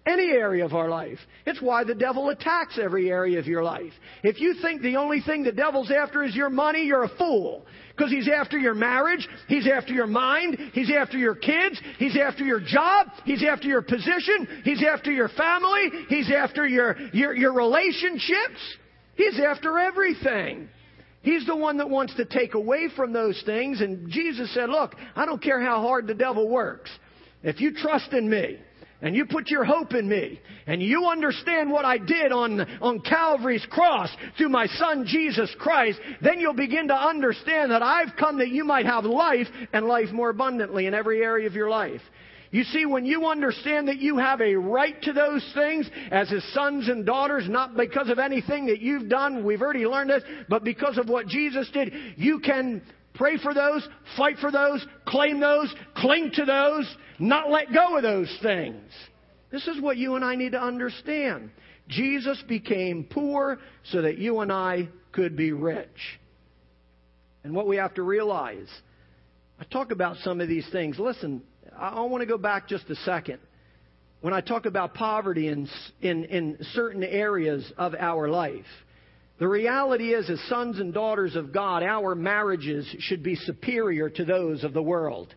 [0.05, 1.19] Any area of our life.
[1.45, 3.93] It's why the devil attacks every area of your life.
[4.21, 7.65] If you think the only thing the devil's after is your money, you're a fool.
[7.95, 12.43] Because he's after your marriage, he's after your mind, he's after your kids, he's after
[12.43, 17.53] your job, he's after your position, he's after your family, he's after your, your, your
[17.53, 18.59] relationships.
[19.15, 20.67] He's after everything.
[21.21, 23.79] He's the one that wants to take away from those things.
[23.79, 26.91] And Jesus said, Look, I don't care how hard the devil works.
[27.43, 28.57] If you trust in me,
[29.03, 33.01] and you put your hope in me, and you understand what I did on, on
[33.01, 38.39] Calvary's cross through my Son Jesus Christ, then you'll begin to understand that I've come
[38.39, 41.99] that you might have life and life more abundantly in every area of your life.
[42.51, 46.53] You see, when you understand that you have a right to those things as his
[46.53, 50.63] sons and daughters, not because of anything that you've done, we've already learned this, but
[50.63, 52.81] because of what Jesus did, you can
[53.15, 53.85] pray for those,
[54.15, 58.81] fight for those, claim those, cling to those, not let go of those things.
[59.51, 61.51] This is what you and I need to understand.
[61.87, 63.59] Jesus became poor
[63.91, 66.19] so that you and I could be rich.
[67.43, 68.67] And what we have to realize,
[69.59, 70.97] I talk about some of these things.
[70.97, 71.41] Listen,
[71.77, 73.39] I want to go back just a second.
[74.21, 75.67] When I talk about poverty in,
[76.01, 78.65] in, in certain areas of our life,
[79.39, 84.23] the reality is, as sons and daughters of God, our marriages should be superior to
[84.23, 85.35] those of the world.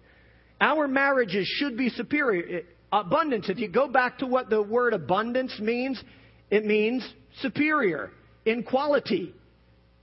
[0.60, 2.58] Our marriages should be superior.
[2.58, 6.02] Eh, abundance, if you go back to what the word abundance means,
[6.50, 7.06] it means
[7.40, 8.10] superior
[8.44, 9.34] in quality.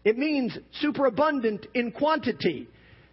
[0.03, 2.67] It means superabundant in quantity.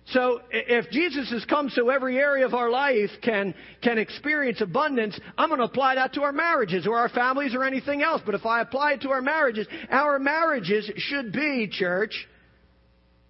[0.07, 5.19] So if Jesus has come so every area of our life can, can experience abundance,
[5.39, 8.21] I'm going to apply that to our marriages or our families or anything else.
[8.27, 12.27] But if I apply it to our marriages, our marriages should be, church,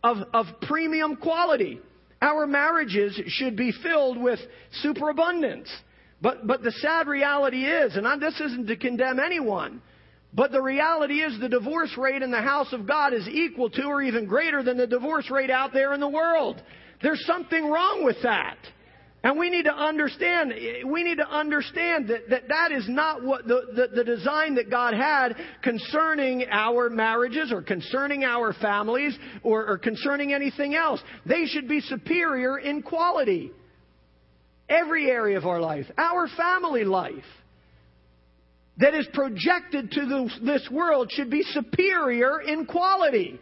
[0.03, 1.81] of, of premium quality.
[2.23, 4.41] Our marriages should be filled with
[4.83, 5.71] superabundance.
[6.23, 9.81] But, but the sad reality is, and I, this isn't to condemn anyone,
[10.35, 13.85] but the reality is the divorce rate in the house of God is equal to
[13.85, 16.63] or even greater than the divorce rate out there in the world.
[17.03, 18.59] There's something wrong with that.
[19.23, 20.55] And we need to understand,
[20.87, 24.71] we need to understand that that, that is not what the, the, the design that
[24.71, 31.01] God had concerning our marriages or concerning our families or, or concerning anything else.
[31.27, 33.51] They should be superior in quality.
[34.71, 37.25] Every area of our life, our family life
[38.79, 43.39] that is projected to the, this world should be superior in quality.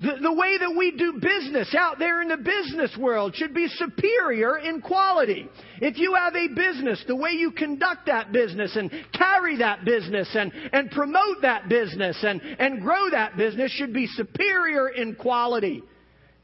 [0.00, 3.66] The, the, way that we do business out there in the business world should be
[3.66, 5.48] superior in quality.
[5.80, 10.28] If you have a business, the way you conduct that business and carry that business
[10.34, 15.82] and, and promote that business and, and grow that business should be superior in quality.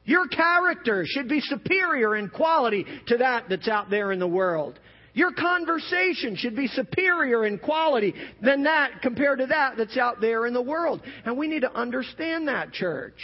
[0.04, 4.80] Your character should be superior in quality to that that's out there in the world.
[5.12, 10.46] Your conversation should be superior in quality than that compared to that that's out there
[10.46, 11.02] in the world.
[11.24, 13.14] And we need to understand that, church.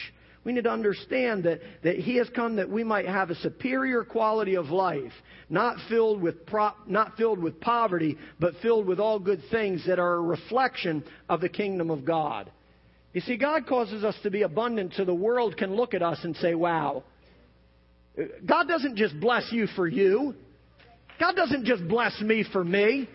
[0.42, 4.04] We need to understand that, that He has come that we might have a superior
[4.04, 5.12] quality of life,
[5.50, 6.36] not filled with
[6.86, 11.40] not filled with poverty, but filled with all good things that are a reflection of
[11.42, 12.50] the kingdom of God.
[13.12, 16.20] You see, God causes us to be abundant so the world can look at us
[16.22, 17.02] and say, wow.
[18.46, 20.34] God doesn't just bless you for you.
[21.18, 23.08] God doesn't just bless me for me.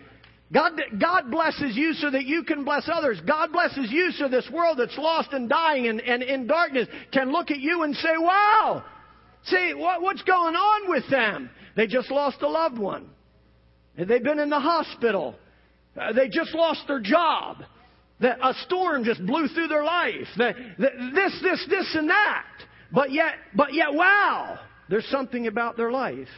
[0.52, 3.20] God, God blesses you so that you can bless others.
[3.26, 7.32] God blesses you so this world that's lost and dying and, and in darkness can
[7.32, 8.84] look at you and say, wow,
[9.44, 11.50] see, what, what's going on with them?
[11.74, 13.10] They just lost a loved one.
[13.96, 15.34] They've been in the hospital.
[16.00, 17.64] Uh, they just lost their job.
[18.20, 20.26] That a storm just blew through their life.
[20.38, 22.46] That, that this, this, this, and that.
[22.92, 26.28] But yet, but yet, wow, there's something about their life.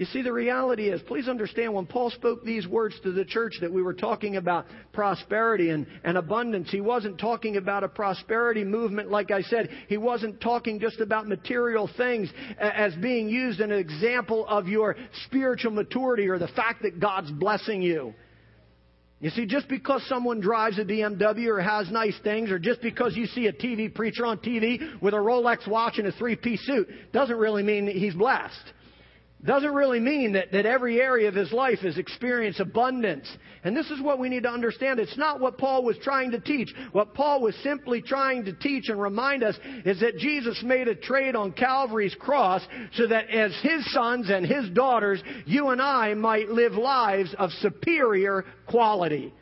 [0.00, 3.58] You see, the reality is, please understand, when Paul spoke these words to the church
[3.60, 8.64] that we were talking about prosperity and, and abundance, he wasn't talking about a prosperity
[8.64, 9.68] movement, like I said.
[9.88, 14.96] He wasn't talking just about material things as being used an example of your
[15.26, 18.14] spiritual maturity or the fact that God's blessing you.
[19.20, 23.14] You see, just because someone drives a BMW or has nice things, or just because
[23.16, 26.64] you see a TV preacher on TV with a Rolex watch and a three piece
[26.64, 28.72] suit, doesn't really mean that he's blessed
[29.44, 33.26] doesn't really mean that, that every area of his life has experienced abundance.
[33.64, 35.00] And this is what we need to understand.
[35.00, 36.74] It's not what Paul was trying to teach.
[36.92, 40.94] What Paul was simply trying to teach and remind us is that Jesus made a
[40.94, 42.62] trade on Calvary's cross
[42.94, 47.50] so that as his sons and his daughters, you and I might live lives of
[47.52, 49.32] superior quality.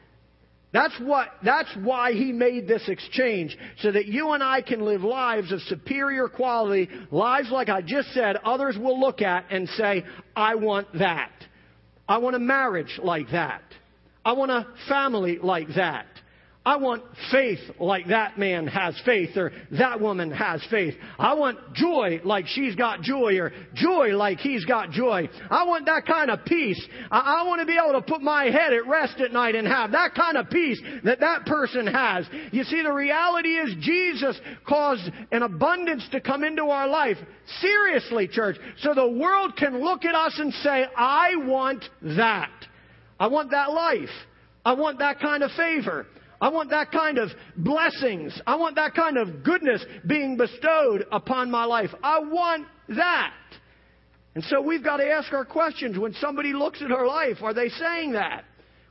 [0.73, 5.03] That's what, that's why he made this exchange, so that you and I can live
[5.03, 10.05] lives of superior quality, lives like I just said, others will look at and say,
[10.37, 11.33] I want that.
[12.07, 13.63] I want a marriage like that.
[14.25, 16.07] I want a family like that.
[16.69, 17.03] I want
[17.33, 20.93] faith like that man has faith or that woman has faith.
[21.19, 25.31] I want joy like she's got joy or joy like he's got joy.
[25.51, 26.87] I want that kind of peace.
[27.11, 29.67] I, I want to be able to put my head at rest at night and
[29.67, 32.27] have that kind of peace that that person has.
[32.53, 34.39] You see, the reality is Jesus
[34.69, 37.17] caused an abundance to come into our life.
[37.63, 38.57] Seriously, church.
[38.81, 42.53] So the world can look at us and say, I want that.
[43.19, 44.11] I want that life.
[44.67, 46.05] I want that kind of favor.
[46.41, 48.41] I want that kind of blessings.
[48.47, 51.91] I want that kind of goodness being bestowed upon my life.
[52.03, 53.35] I want that.
[54.35, 55.99] And so we've got to ask our questions.
[55.99, 58.45] When somebody looks at our life, are they saying that?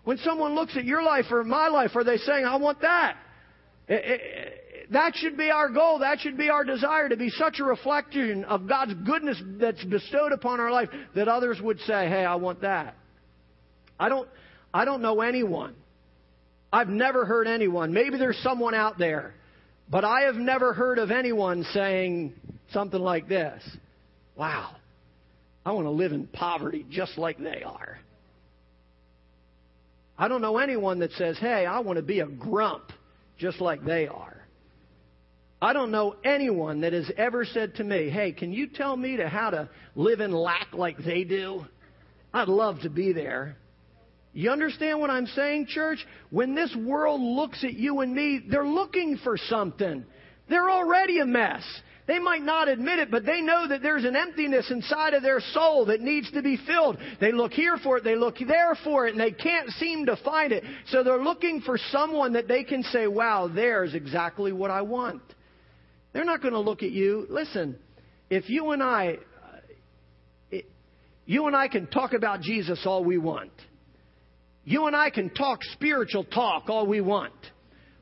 [0.03, 3.17] When someone looks at your life or my life, are they saying, I want that?
[3.87, 5.99] It, it, that should be our goal.
[5.99, 10.33] That should be our desire to be such a reflection of God's goodness that's bestowed
[10.33, 12.95] upon our life that others would say, Hey, I want that.
[13.99, 14.27] I don't,
[14.73, 15.75] I don't know anyone
[16.71, 19.33] I've never heard anyone, maybe there's someone out there,
[19.89, 22.33] but I have never heard of anyone saying
[22.71, 23.63] something like this
[24.35, 24.75] Wow,
[25.65, 27.99] I want to live in poverty just like they are.
[30.17, 32.91] I don't know anyone that says, Hey, I want to be a grump
[33.37, 34.35] just like they are.
[35.61, 39.17] I don't know anyone that has ever said to me, Hey, can you tell me
[39.17, 41.65] to how to live in lack like they do?
[42.33, 43.57] I'd love to be there.
[44.37, 45.97] You understand what I'm saying, church?
[46.29, 50.05] When this world looks at you and me, they're looking for something.
[50.47, 51.63] They're already a mess.
[52.05, 55.39] They might not admit it, but they know that there's an emptiness inside of their
[55.53, 56.99] soul that needs to be filled.
[57.19, 60.15] They look here for it, they look there for it, and they can't seem to
[60.17, 60.63] find it.
[60.91, 65.23] So they're looking for someone that they can say, wow, there's exactly what I want.
[66.13, 67.25] They're not going to look at you.
[67.27, 67.75] Listen,
[68.29, 69.17] if you and I,
[70.53, 70.57] uh,
[71.25, 73.51] you and I can talk about Jesus all we want.
[74.67, 77.31] You and I can talk spiritual talk all we want.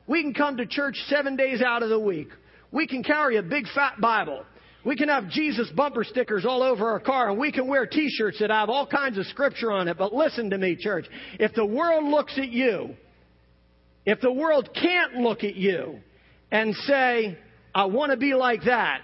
[0.08, 2.26] We can come to church seven days out of the week.
[2.72, 4.44] We can carry a big fat Bible.
[4.84, 8.40] We can have Jesus bumper stickers all over our car and we can wear t-shirts
[8.40, 9.96] that have all kinds of scripture on it.
[9.96, 11.06] But listen to me, church.
[11.38, 12.96] If the world looks at you,
[14.04, 16.00] if the world can't look at you
[16.50, 17.38] and say,
[17.76, 19.02] I want to be like that,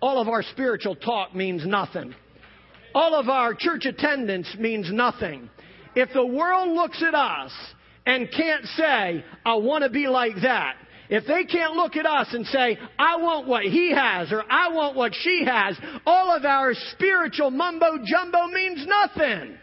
[0.00, 2.14] all of our spiritual talk means nothing.
[2.94, 5.50] All of our church attendance means nothing.
[5.94, 7.52] If the world looks at us
[8.06, 10.76] and can't say, I want to be like that,
[11.08, 14.68] if they can't look at us and say, I want what he has or I
[14.72, 15.76] want what she has,
[16.06, 19.58] all of our spiritual mumbo jumbo means nothing.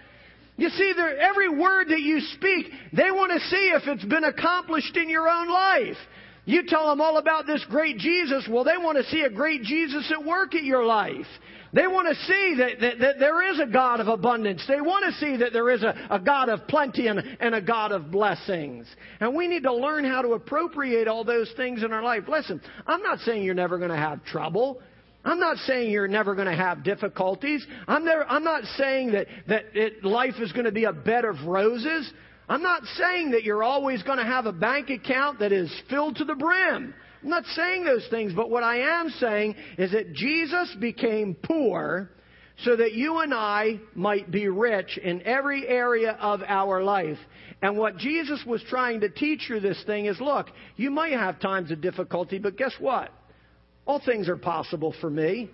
[0.57, 4.97] You see, every word that you speak, they want to see if it's been accomplished
[4.97, 5.97] in your own life.
[6.43, 9.63] You tell them all about this great Jesus, well, they want to see a great
[9.63, 11.27] Jesus at work at your life.
[11.73, 14.63] They want to see that, that, that, there is a God of abundance.
[14.67, 17.61] They want to see that there is a, a God of plenty and, and a
[17.61, 18.87] God of blessings.
[19.19, 22.23] And we need to learn how to appropriate all those things in our life.
[22.27, 24.81] Listen, I'm not saying you're never going to have trouble.
[25.25, 27.65] I'm not saying you're never going to have difficulties.
[27.87, 31.25] I'm, never, I'm not saying that, that it, life is going to be a bed
[31.25, 32.11] of roses.
[32.47, 36.15] I'm not saying that you're always going to have a bank account that is filled
[36.17, 36.93] to the brim.
[37.23, 42.11] I'm not saying those things, but what I am saying is that Jesus became poor
[42.63, 47.17] so that you and I might be rich in every area of our life.
[47.61, 51.39] And what Jesus was trying to teach you this thing is look, you might have
[51.39, 53.11] times of difficulty, but guess what?
[53.85, 55.49] All things are possible for me.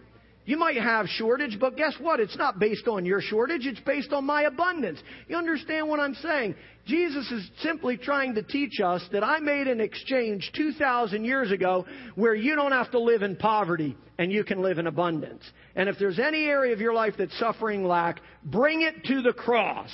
[0.45, 2.19] You might have shortage, but guess what?
[2.19, 4.99] It's not based on your shortage, it's based on my abundance.
[5.27, 6.55] You understand what I'm saying?
[6.85, 11.85] Jesus is simply trying to teach us that I made an exchange 2,000 years ago
[12.15, 15.43] where you don't have to live in poverty and you can live in abundance.
[15.77, 19.33] And if there's any area of your life that's suffering lack, bring it to the
[19.33, 19.89] cross.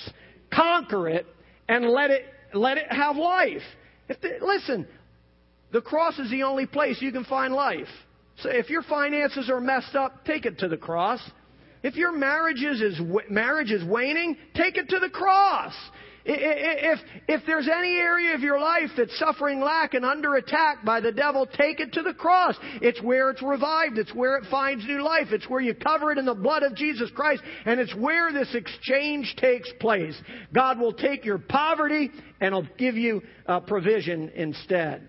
[0.52, 1.28] Conquer it
[1.68, 2.26] and let it,
[2.56, 3.62] let it have life.
[4.08, 4.88] If the, listen,
[5.72, 7.88] the cross is the only place you can find life.
[8.42, 11.20] So if your finances are messed up, take it to the cross.
[11.84, 15.74] If your marriage is, marriage is waning, take it to the cross.
[16.26, 21.00] If, if there's any area of your life that's suffering lack and under attack by
[21.00, 22.56] the devil, take it to the cross.
[22.82, 23.98] It's where it's revived.
[23.98, 25.28] It's where it finds new life.
[25.32, 27.42] It's where you cover it in the blood of Jesus Christ.
[27.66, 30.16] And it's where this exchange takes place.
[30.54, 32.12] God will take your poverty
[32.42, 35.08] and He'll give you uh, provision instead.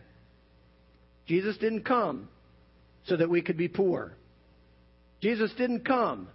[1.26, 2.28] Jesus didn't come
[3.10, 4.12] so that we could be poor.
[5.20, 6.28] Jesus didn't come,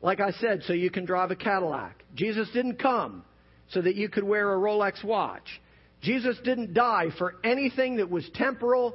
[0.00, 2.02] like I said, so you can drive a Cadillac.
[2.14, 3.22] Jesus didn't come
[3.68, 5.44] so that you could wear a Rolex watch.
[6.00, 8.94] Jesus didn't die for anything that was temporal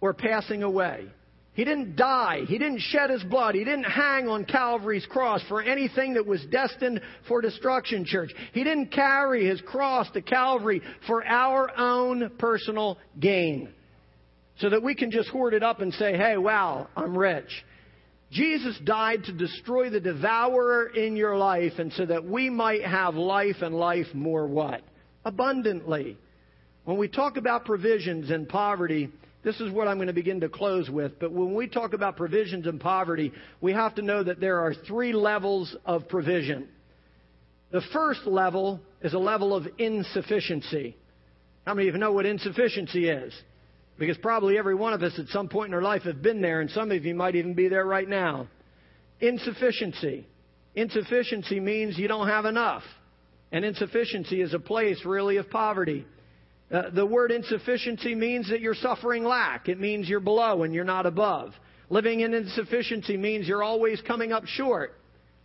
[0.00, 1.06] or passing away.
[1.52, 2.40] He didn't die.
[2.48, 3.54] He didn't shed his blood.
[3.54, 8.32] He didn't hang on Calvary's cross for anything that was destined for destruction, church.
[8.52, 13.72] He didn't carry his cross to Calvary for our own personal gain
[14.58, 17.64] so that we can just hoard it up and say, hey, wow, I'm rich.
[18.30, 23.14] Jesus died to destroy the devourer in your life and so that we might have
[23.14, 24.82] life and life more what?
[25.24, 26.16] Abundantly.
[26.84, 29.10] When we talk about provisions and poverty,
[29.42, 31.18] this is what I'm going to begin to close with.
[31.18, 34.74] But when we talk about provisions and poverty, we have to know that there are
[34.74, 36.68] three levels of provision.
[37.70, 40.96] The first level is a level of insufficiency.
[41.66, 43.34] How many of you know what insufficiency is?
[43.98, 46.60] Because probably every one of us at some point in our life have been there,
[46.60, 48.48] and some of you might even be there right now.
[49.20, 50.26] Insufficiency.
[50.74, 52.82] Insufficiency means you don't have enough.
[53.52, 56.04] And insufficiency is a place really of poverty.
[56.72, 59.68] Uh, the word insufficiency means that you're suffering lack.
[59.68, 61.52] It means you're below and you're not above.
[61.88, 64.94] Living in insufficiency means you're always coming up short.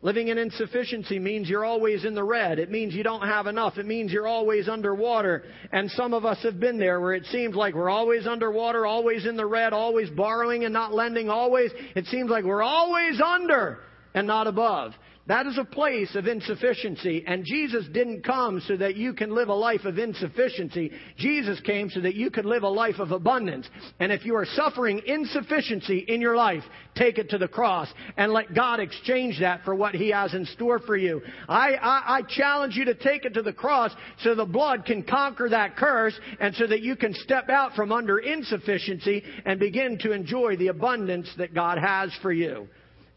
[0.02, 2.58] Living in insufficiency means you're always in the red.
[2.58, 3.78] It means you don't have enough.
[3.78, 5.44] It means you're always underwater.
[5.74, 9.26] And some of us have been there where it seems like we're always underwater, always
[9.26, 11.72] in the red, always borrowing and not lending, always.
[11.96, 13.80] It seems like we're always under
[14.14, 14.94] and not above.
[15.30, 17.24] That is a place of insufficiency.
[17.28, 20.92] And Jesus didn't come so that you can live a life of insufficiency.
[21.18, 23.70] Jesus came so that you could live a life of abundance.
[24.00, 26.64] And if you are suffering insufficiency in your life,
[26.96, 30.48] take it to the cross and let God exchange that for what He has in
[30.48, 31.22] store for you.
[31.48, 33.92] I, I, I challenge you to take it to the cross
[34.24, 37.92] so the blood can conquer that curse and so that you can step out from
[37.92, 42.68] under insufficiency and begin to enjoy the abundance that God has for you.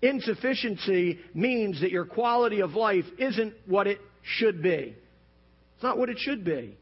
[0.03, 4.97] Insufficiency means that your quality of life isn't what it should be.
[5.75, 6.77] It's not what it should be.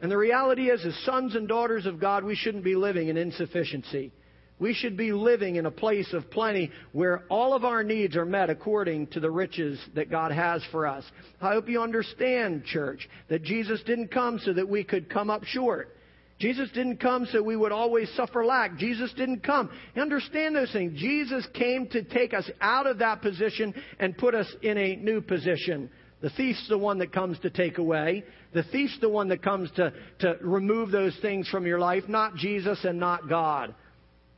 [0.00, 3.16] And the reality is, as sons and daughters of God, we shouldn't be living in
[3.16, 4.12] insufficiency.
[4.58, 8.24] We should be living in a place of plenty where all of our needs are
[8.24, 11.04] met according to the riches that God has for us.
[11.40, 15.44] I hope you understand, church, that Jesus didn't come so that we could come up
[15.44, 15.93] short.
[16.40, 18.76] Jesus didn't come so we would always suffer lack.
[18.76, 19.70] Jesus didn't come.
[19.94, 20.98] You understand those things.
[20.98, 25.20] Jesus came to take us out of that position and put us in a new
[25.20, 25.90] position.
[26.20, 28.24] The thief's the one that comes to take away.
[28.52, 32.34] The thief's the one that comes to, to remove those things from your life, not
[32.34, 33.74] Jesus and not God.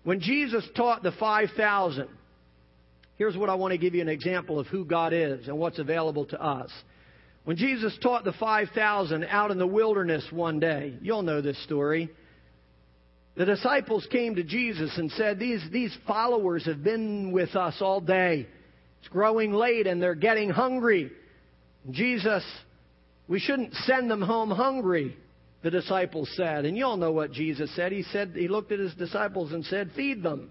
[0.05, 2.09] When Jesus taught the 5,000,
[3.17, 5.79] here's what I want to give you an example of who God is and what's
[5.79, 6.71] available to us.
[7.47, 12.11] When Jesus taught the 5,000 out in the wilderness one day, you'll know this story.
[13.37, 18.01] The disciples came to Jesus and said, These, these followers have been with us all
[18.01, 18.49] day.
[18.99, 21.13] It's growing late and they're getting hungry.
[21.89, 22.43] Jesus,
[23.29, 25.17] we shouldn't send them home hungry.
[25.63, 26.65] the disciples said.
[26.65, 27.93] And you all know what Jesus said.
[27.93, 30.51] He said, He looked at His disciples and said, Feed them.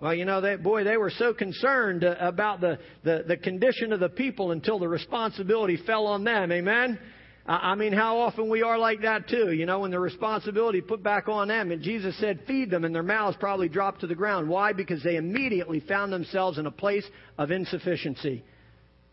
[0.00, 3.92] Well, you know, they, boy, they were so concerned uh, about the, the, the condition
[3.92, 6.50] of the people until the responsibility fell on them.
[6.50, 6.98] Amen?
[7.46, 11.02] I mean, how often we are like that too, you know, when the responsibility put
[11.02, 11.72] back on them.
[11.72, 14.48] And Jesus said, feed them, and their mouths probably dropped to the ground.
[14.48, 14.72] Why?
[14.72, 17.04] Because they immediately found themselves in a place
[17.38, 18.44] of insufficiency.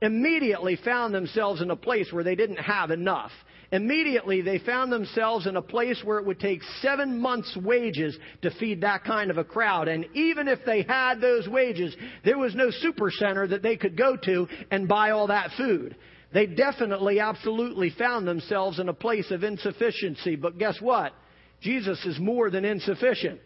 [0.01, 3.31] Immediately found themselves in a place where they didn't have enough.
[3.71, 8.51] Immediately they found themselves in a place where it would take seven months' wages to
[8.51, 9.87] feed that kind of a crowd.
[9.89, 13.97] And even if they had those wages, there was no super center that they could
[13.97, 15.95] go to and buy all that food.
[16.33, 20.35] They definitely, absolutely found themselves in a place of insufficiency.
[20.35, 21.13] But guess what?
[21.61, 23.39] Jesus is more than insufficient.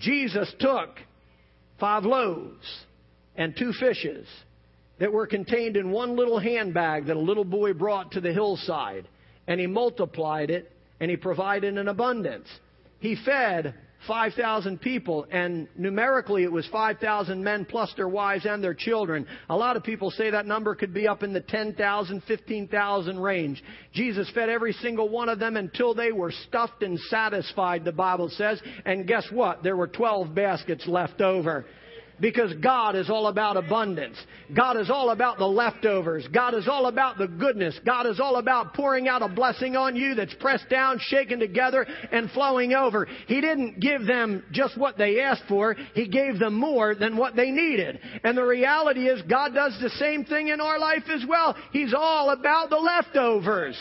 [0.00, 0.90] Jesus took
[1.80, 2.84] five loaves
[3.34, 4.26] and two fishes
[4.98, 9.08] that were contained in one little handbag that a little boy brought to the hillside,
[9.46, 10.70] and he multiplied it
[11.00, 12.48] and he provided an abundance.
[13.00, 13.74] He fed
[14.06, 19.26] 5,000 people, and numerically it was 5,000 men plus their wives and their children.
[19.48, 23.62] A lot of people say that number could be up in the 10,000, 15,000 range.
[23.92, 28.28] Jesus fed every single one of them until they were stuffed and satisfied, the Bible
[28.28, 28.60] says.
[28.84, 29.62] And guess what?
[29.62, 31.64] There were 12 baskets left over
[32.20, 34.16] because God is all about abundance.
[34.54, 36.26] God is all about the leftovers.
[36.32, 37.78] God is all about the goodness.
[37.84, 41.86] God is all about pouring out a blessing on you that's pressed down, shaken together,
[42.10, 43.06] and flowing over.
[43.26, 45.74] He didn't give them just what they asked for.
[45.94, 47.98] He gave them more than what they needed.
[48.24, 51.56] And the reality is God does the same thing in our life as well.
[51.72, 53.76] He's all about the leftovers.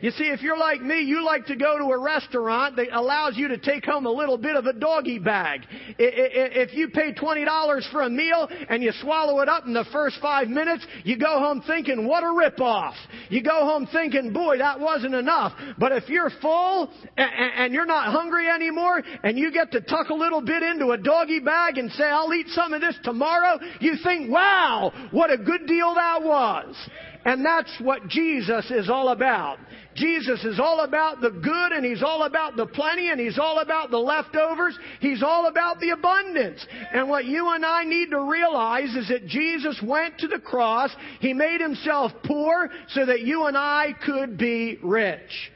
[0.00, 3.36] You see, if you're like me, you like to go to a restaurant that allows
[3.36, 5.62] you to take home a little bit of a doggy bag.
[5.98, 10.18] If you pay $20 for a meal and you swallow it up in the first
[10.20, 12.92] five minutes, you go home thinking, what a ripoff.
[13.30, 15.52] You go home thinking, boy, that wasn't enough.
[15.78, 20.14] But if you're full and you're not hungry anymore and you get to tuck a
[20.14, 23.94] little bit into a doggy bag and say, I'll eat some of this tomorrow, you
[24.04, 26.76] think, wow, what a good deal that was.
[27.26, 29.58] And that's what Jesus is all about.
[29.96, 33.58] Jesus is all about the good and He's all about the plenty and He's all
[33.58, 34.78] about the leftovers.
[35.00, 36.64] He's all about the abundance.
[36.92, 40.94] And what you and I need to realize is that Jesus went to the cross.
[41.18, 45.50] He made Himself poor so that you and I could be rich.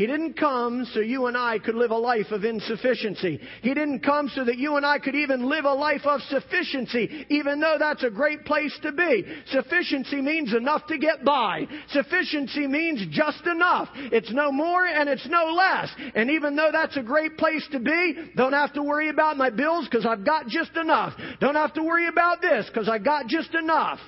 [0.00, 3.38] He didn't come so you and I could live a life of insufficiency.
[3.60, 7.26] He didn't come so that you and I could even live a life of sufficiency,
[7.28, 9.26] even though that's a great place to be.
[9.48, 11.66] Sufficiency means enough to get by.
[11.90, 13.90] Sufficiency means just enough.
[13.94, 15.90] It's no more and it's no less.
[16.14, 19.50] And even though that's a great place to be, don't have to worry about my
[19.50, 21.12] bills because I've got just enough.
[21.40, 23.98] Don't have to worry about this because I got just enough.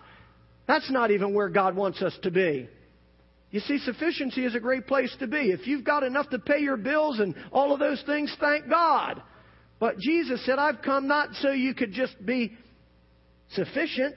[0.67, 2.71] That's not even where God wants us to be.
[3.53, 5.51] You see, sufficiency is a great place to be.
[5.51, 9.23] If you've got enough to pay your bills and all of those things, thank God.
[9.79, 12.57] But Jesus said, I've come not so you could just be
[13.51, 14.17] sufficient.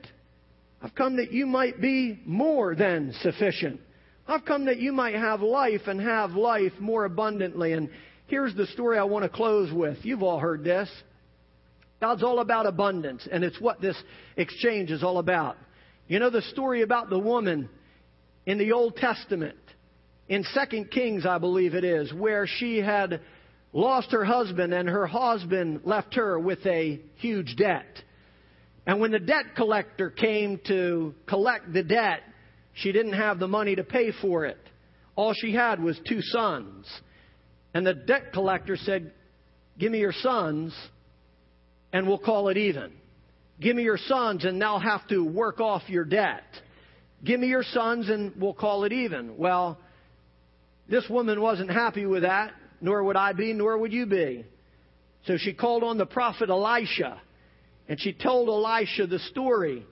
[0.82, 3.82] I've come that you might be more than sufficient.
[4.26, 7.74] I've come that you might have life and have life more abundantly.
[7.74, 7.90] And
[8.28, 9.98] here's the story I want to close with.
[10.04, 10.90] You've all heard this.
[12.00, 14.02] God's all about abundance, and it's what this
[14.38, 15.58] exchange is all about.
[16.08, 17.70] You know the story about the woman
[18.46, 19.58] in the Old Testament,
[20.28, 23.22] in Second Kings, I believe it is, where she had
[23.74, 27.86] lost her husband and her husband left her with a huge debt.
[28.88, 32.22] And when the debt collector came to collect the debt,
[32.74, 34.58] she didn't have the money to pay for it.
[35.16, 36.88] All she had was two sons.
[37.74, 39.12] And the debt collector said,
[39.78, 40.74] Give me your sons
[41.92, 42.92] and we'll call it even.
[43.60, 46.44] Give me your sons and they'll have to work off your debt.
[47.26, 49.38] Give me your sons and we'll call it even.
[49.38, 49.80] Well,
[50.88, 52.52] this woman wasn't happy with that,
[52.82, 54.46] nor would I be, nor would you be.
[55.26, 57.20] So she called on the prophet Elisha,
[57.90, 59.86] and she told Elisha the story.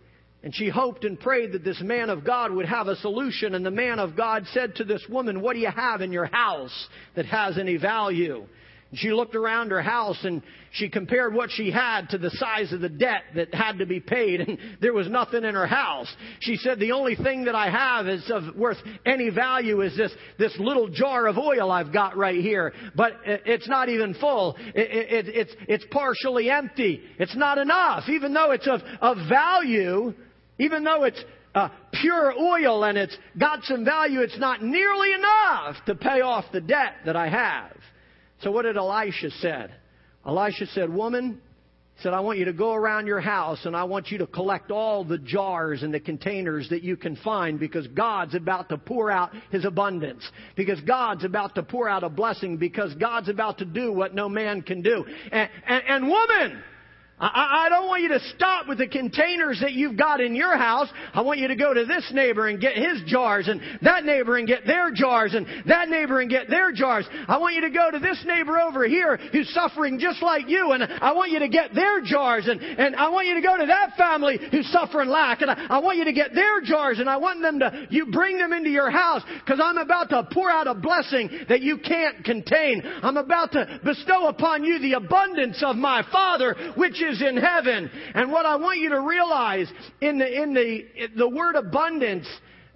[0.44, 3.56] And she hoped and prayed that this man of God would have a solution.
[3.56, 6.26] And the man of God said to this woman, What do you have in your
[6.26, 8.46] house that has any value?
[8.96, 10.42] She looked around her house and
[10.72, 14.00] she compared what she had to the size of the debt that had to be
[14.00, 16.14] paid, and there was nothing in her house.
[16.40, 20.12] She said, The only thing that I have is of worth any value is this,
[20.40, 24.56] this little jar of oil I've got right here, but it's not even full.
[24.74, 27.02] It, it, it's, it's partially empty.
[27.20, 28.10] It's not enough.
[28.10, 30.14] Even though it's of, of value,
[30.58, 31.24] even though it's
[31.56, 36.46] uh, pure oil and it's got some value, it's not nearly enough to pay off
[36.52, 37.78] the debt that I have.
[38.44, 39.72] So what did Elisha said?
[40.26, 41.42] Elisha said, Woman,
[41.96, 44.28] he said, I want you to go around your house and I want you to
[44.28, 48.78] collect all the jars and the containers that you can find because God's about to
[48.78, 50.28] pour out His abundance.
[50.56, 54.28] Because God's about to pour out a blessing because God's about to do what no
[54.28, 55.06] man can do.
[55.32, 56.64] And, and, and woman,
[57.24, 60.58] I, I don't want you to stop with the containers that you've got in your
[60.58, 60.90] house.
[61.14, 64.36] I want you to go to this neighbor and get his jars, and that neighbor
[64.36, 67.08] and get their jars, and that neighbor and get their jars.
[67.30, 70.74] I want you to go to this neighbor over here who's suffering just like you,
[70.74, 73.58] and I want you to get their jars, and, and I want you to go
[73.58, 77.00] to that family who's suffering lack, and I, I want you to get their jars,
[77.00, 80.28] and I want them to, you bring them into your house, because I'm about to
[80.34, 82.82] pour out a blessing that you can't contain.
[82.84, 87.90] I'm about to bestow upon you the abundance of my Father, which is in heaven.
[88.14, 90.84] And what I want you to realize in the, in the,
[91.18, 92.28] the word abundance,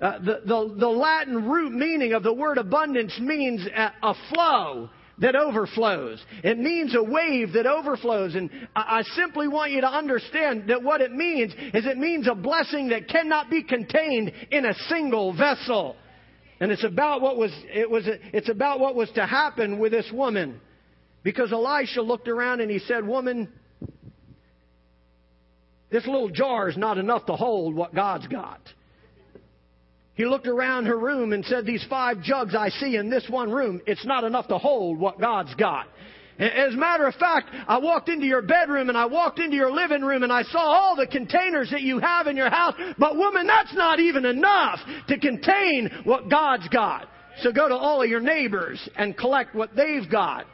[0.02, 4.90] uh, the, the, the Latin root meaning of the word abundance means a, a flow
[5.20, 6.24] that overflows.
[6.44, 8.36] It means a wave that overflows.
[8.36, 12.28] And I, I simply want you to understand that what it means is it means
[12.28, 15.96] a blessing that cannot be contained in a single vessel.
[16.60, 20.10] And it's about what was, it was, it's about what was to happen with this
[20.12, 20.60] woman.
[21.24, 23.52] Because Elisha looked around and he said, Woman,
[25.90, 28.60] this little jar is not enough to hold what God's got.
[30.16, 33.52] He looked around her room and said, These five jugs I see in this one
[33.52, 35.88] room, it's not enough to hold what God's got.
[36.40, 39.72] As a matter of fact, I walked into your bedroom and I walked into your
[39.72, 42.76] living room and I saw all the containers that you have in your house.
[42.98, 47.08] But woman, that's not even enough to contain what God's got.
[47.42, 50.46] So go to all of your neighbors and collect what they've got.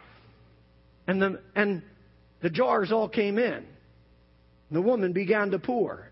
[1.07, 1.81] And the, and
[2.41, 3.65] the jars all came in.
[4.73, 6.09] The woman began to pour.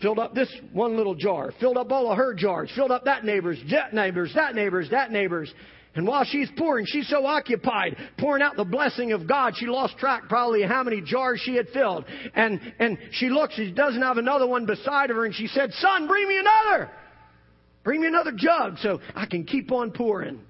[0.00, 3.24] Filled up this one little jar, filled up all of her jars, filled up that
[3.24, 5.52] neighbor's, that neighbor's, that neighbor's, that neighbor's.
[5.94, 9.96] And while she's pouring, she's so occupied pouring out the blessing of God, she lost
[9.98, 12.04] track probably how many jars she had filled.
[12.34, 16.08] And, and she looks, she doesn't have another one beside her, and she said, Son,
[16.08, 16.90] bring me another!
[17.84, 20.40] Bring me another jug so I can keep on pouring.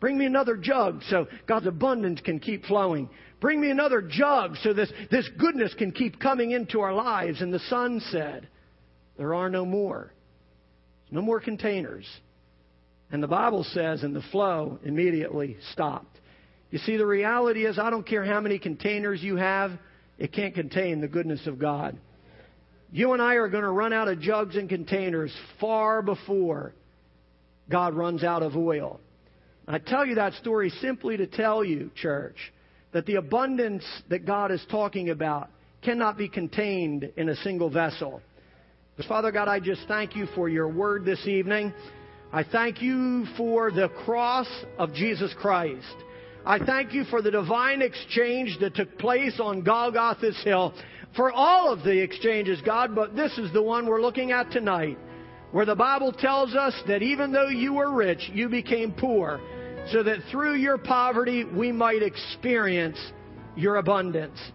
[0.00, 3.10] Bring me another jug so God's abundance can keep flowing.
[3.40, 7.42] Bring me another jug so this, this goodness can keep coming into our lives.
[7.42, 8.48] And the son said,
[9.18, 10.12] There are no more.
[11.04, 12.06] There's No more containers.
[13.12, 16.18] And the Bible says, and the flow immediately stopped.
[16.70, 19.72] You see, the reality is, I don't care how many containers you have,
[20.18, 21.98] it can't contain the goodness of God.
[22.92, 26.74] You and I are going to run out of jugs and containers far before
[27.68, 29.00] God runs out of oil.
[29.72, 32.34] I tell you that story simply to tell you, church,
[32.90, 35.48] that the abundance that God is talking about
[35.80, 38.20] cannot be contained in a single vessel.
[39.06, 41.72] Father God, I just thank you for your word this evening.
[42.32, 45.94] I thank you for the cross of Jesus Christ.
[46.44, 50.74] I thank you for the divine exchange that took place on Golgotha's Hill.
[51.14, 54.98] For all of the exchanges, God, but this is the one we're looking at tonight,
[55.52, 59.40] where the Bible tells us that even though you were rich, you became poor
[59.88, 62.98] so that through your poverty we might experience
[63.56, 64.52] your abundance.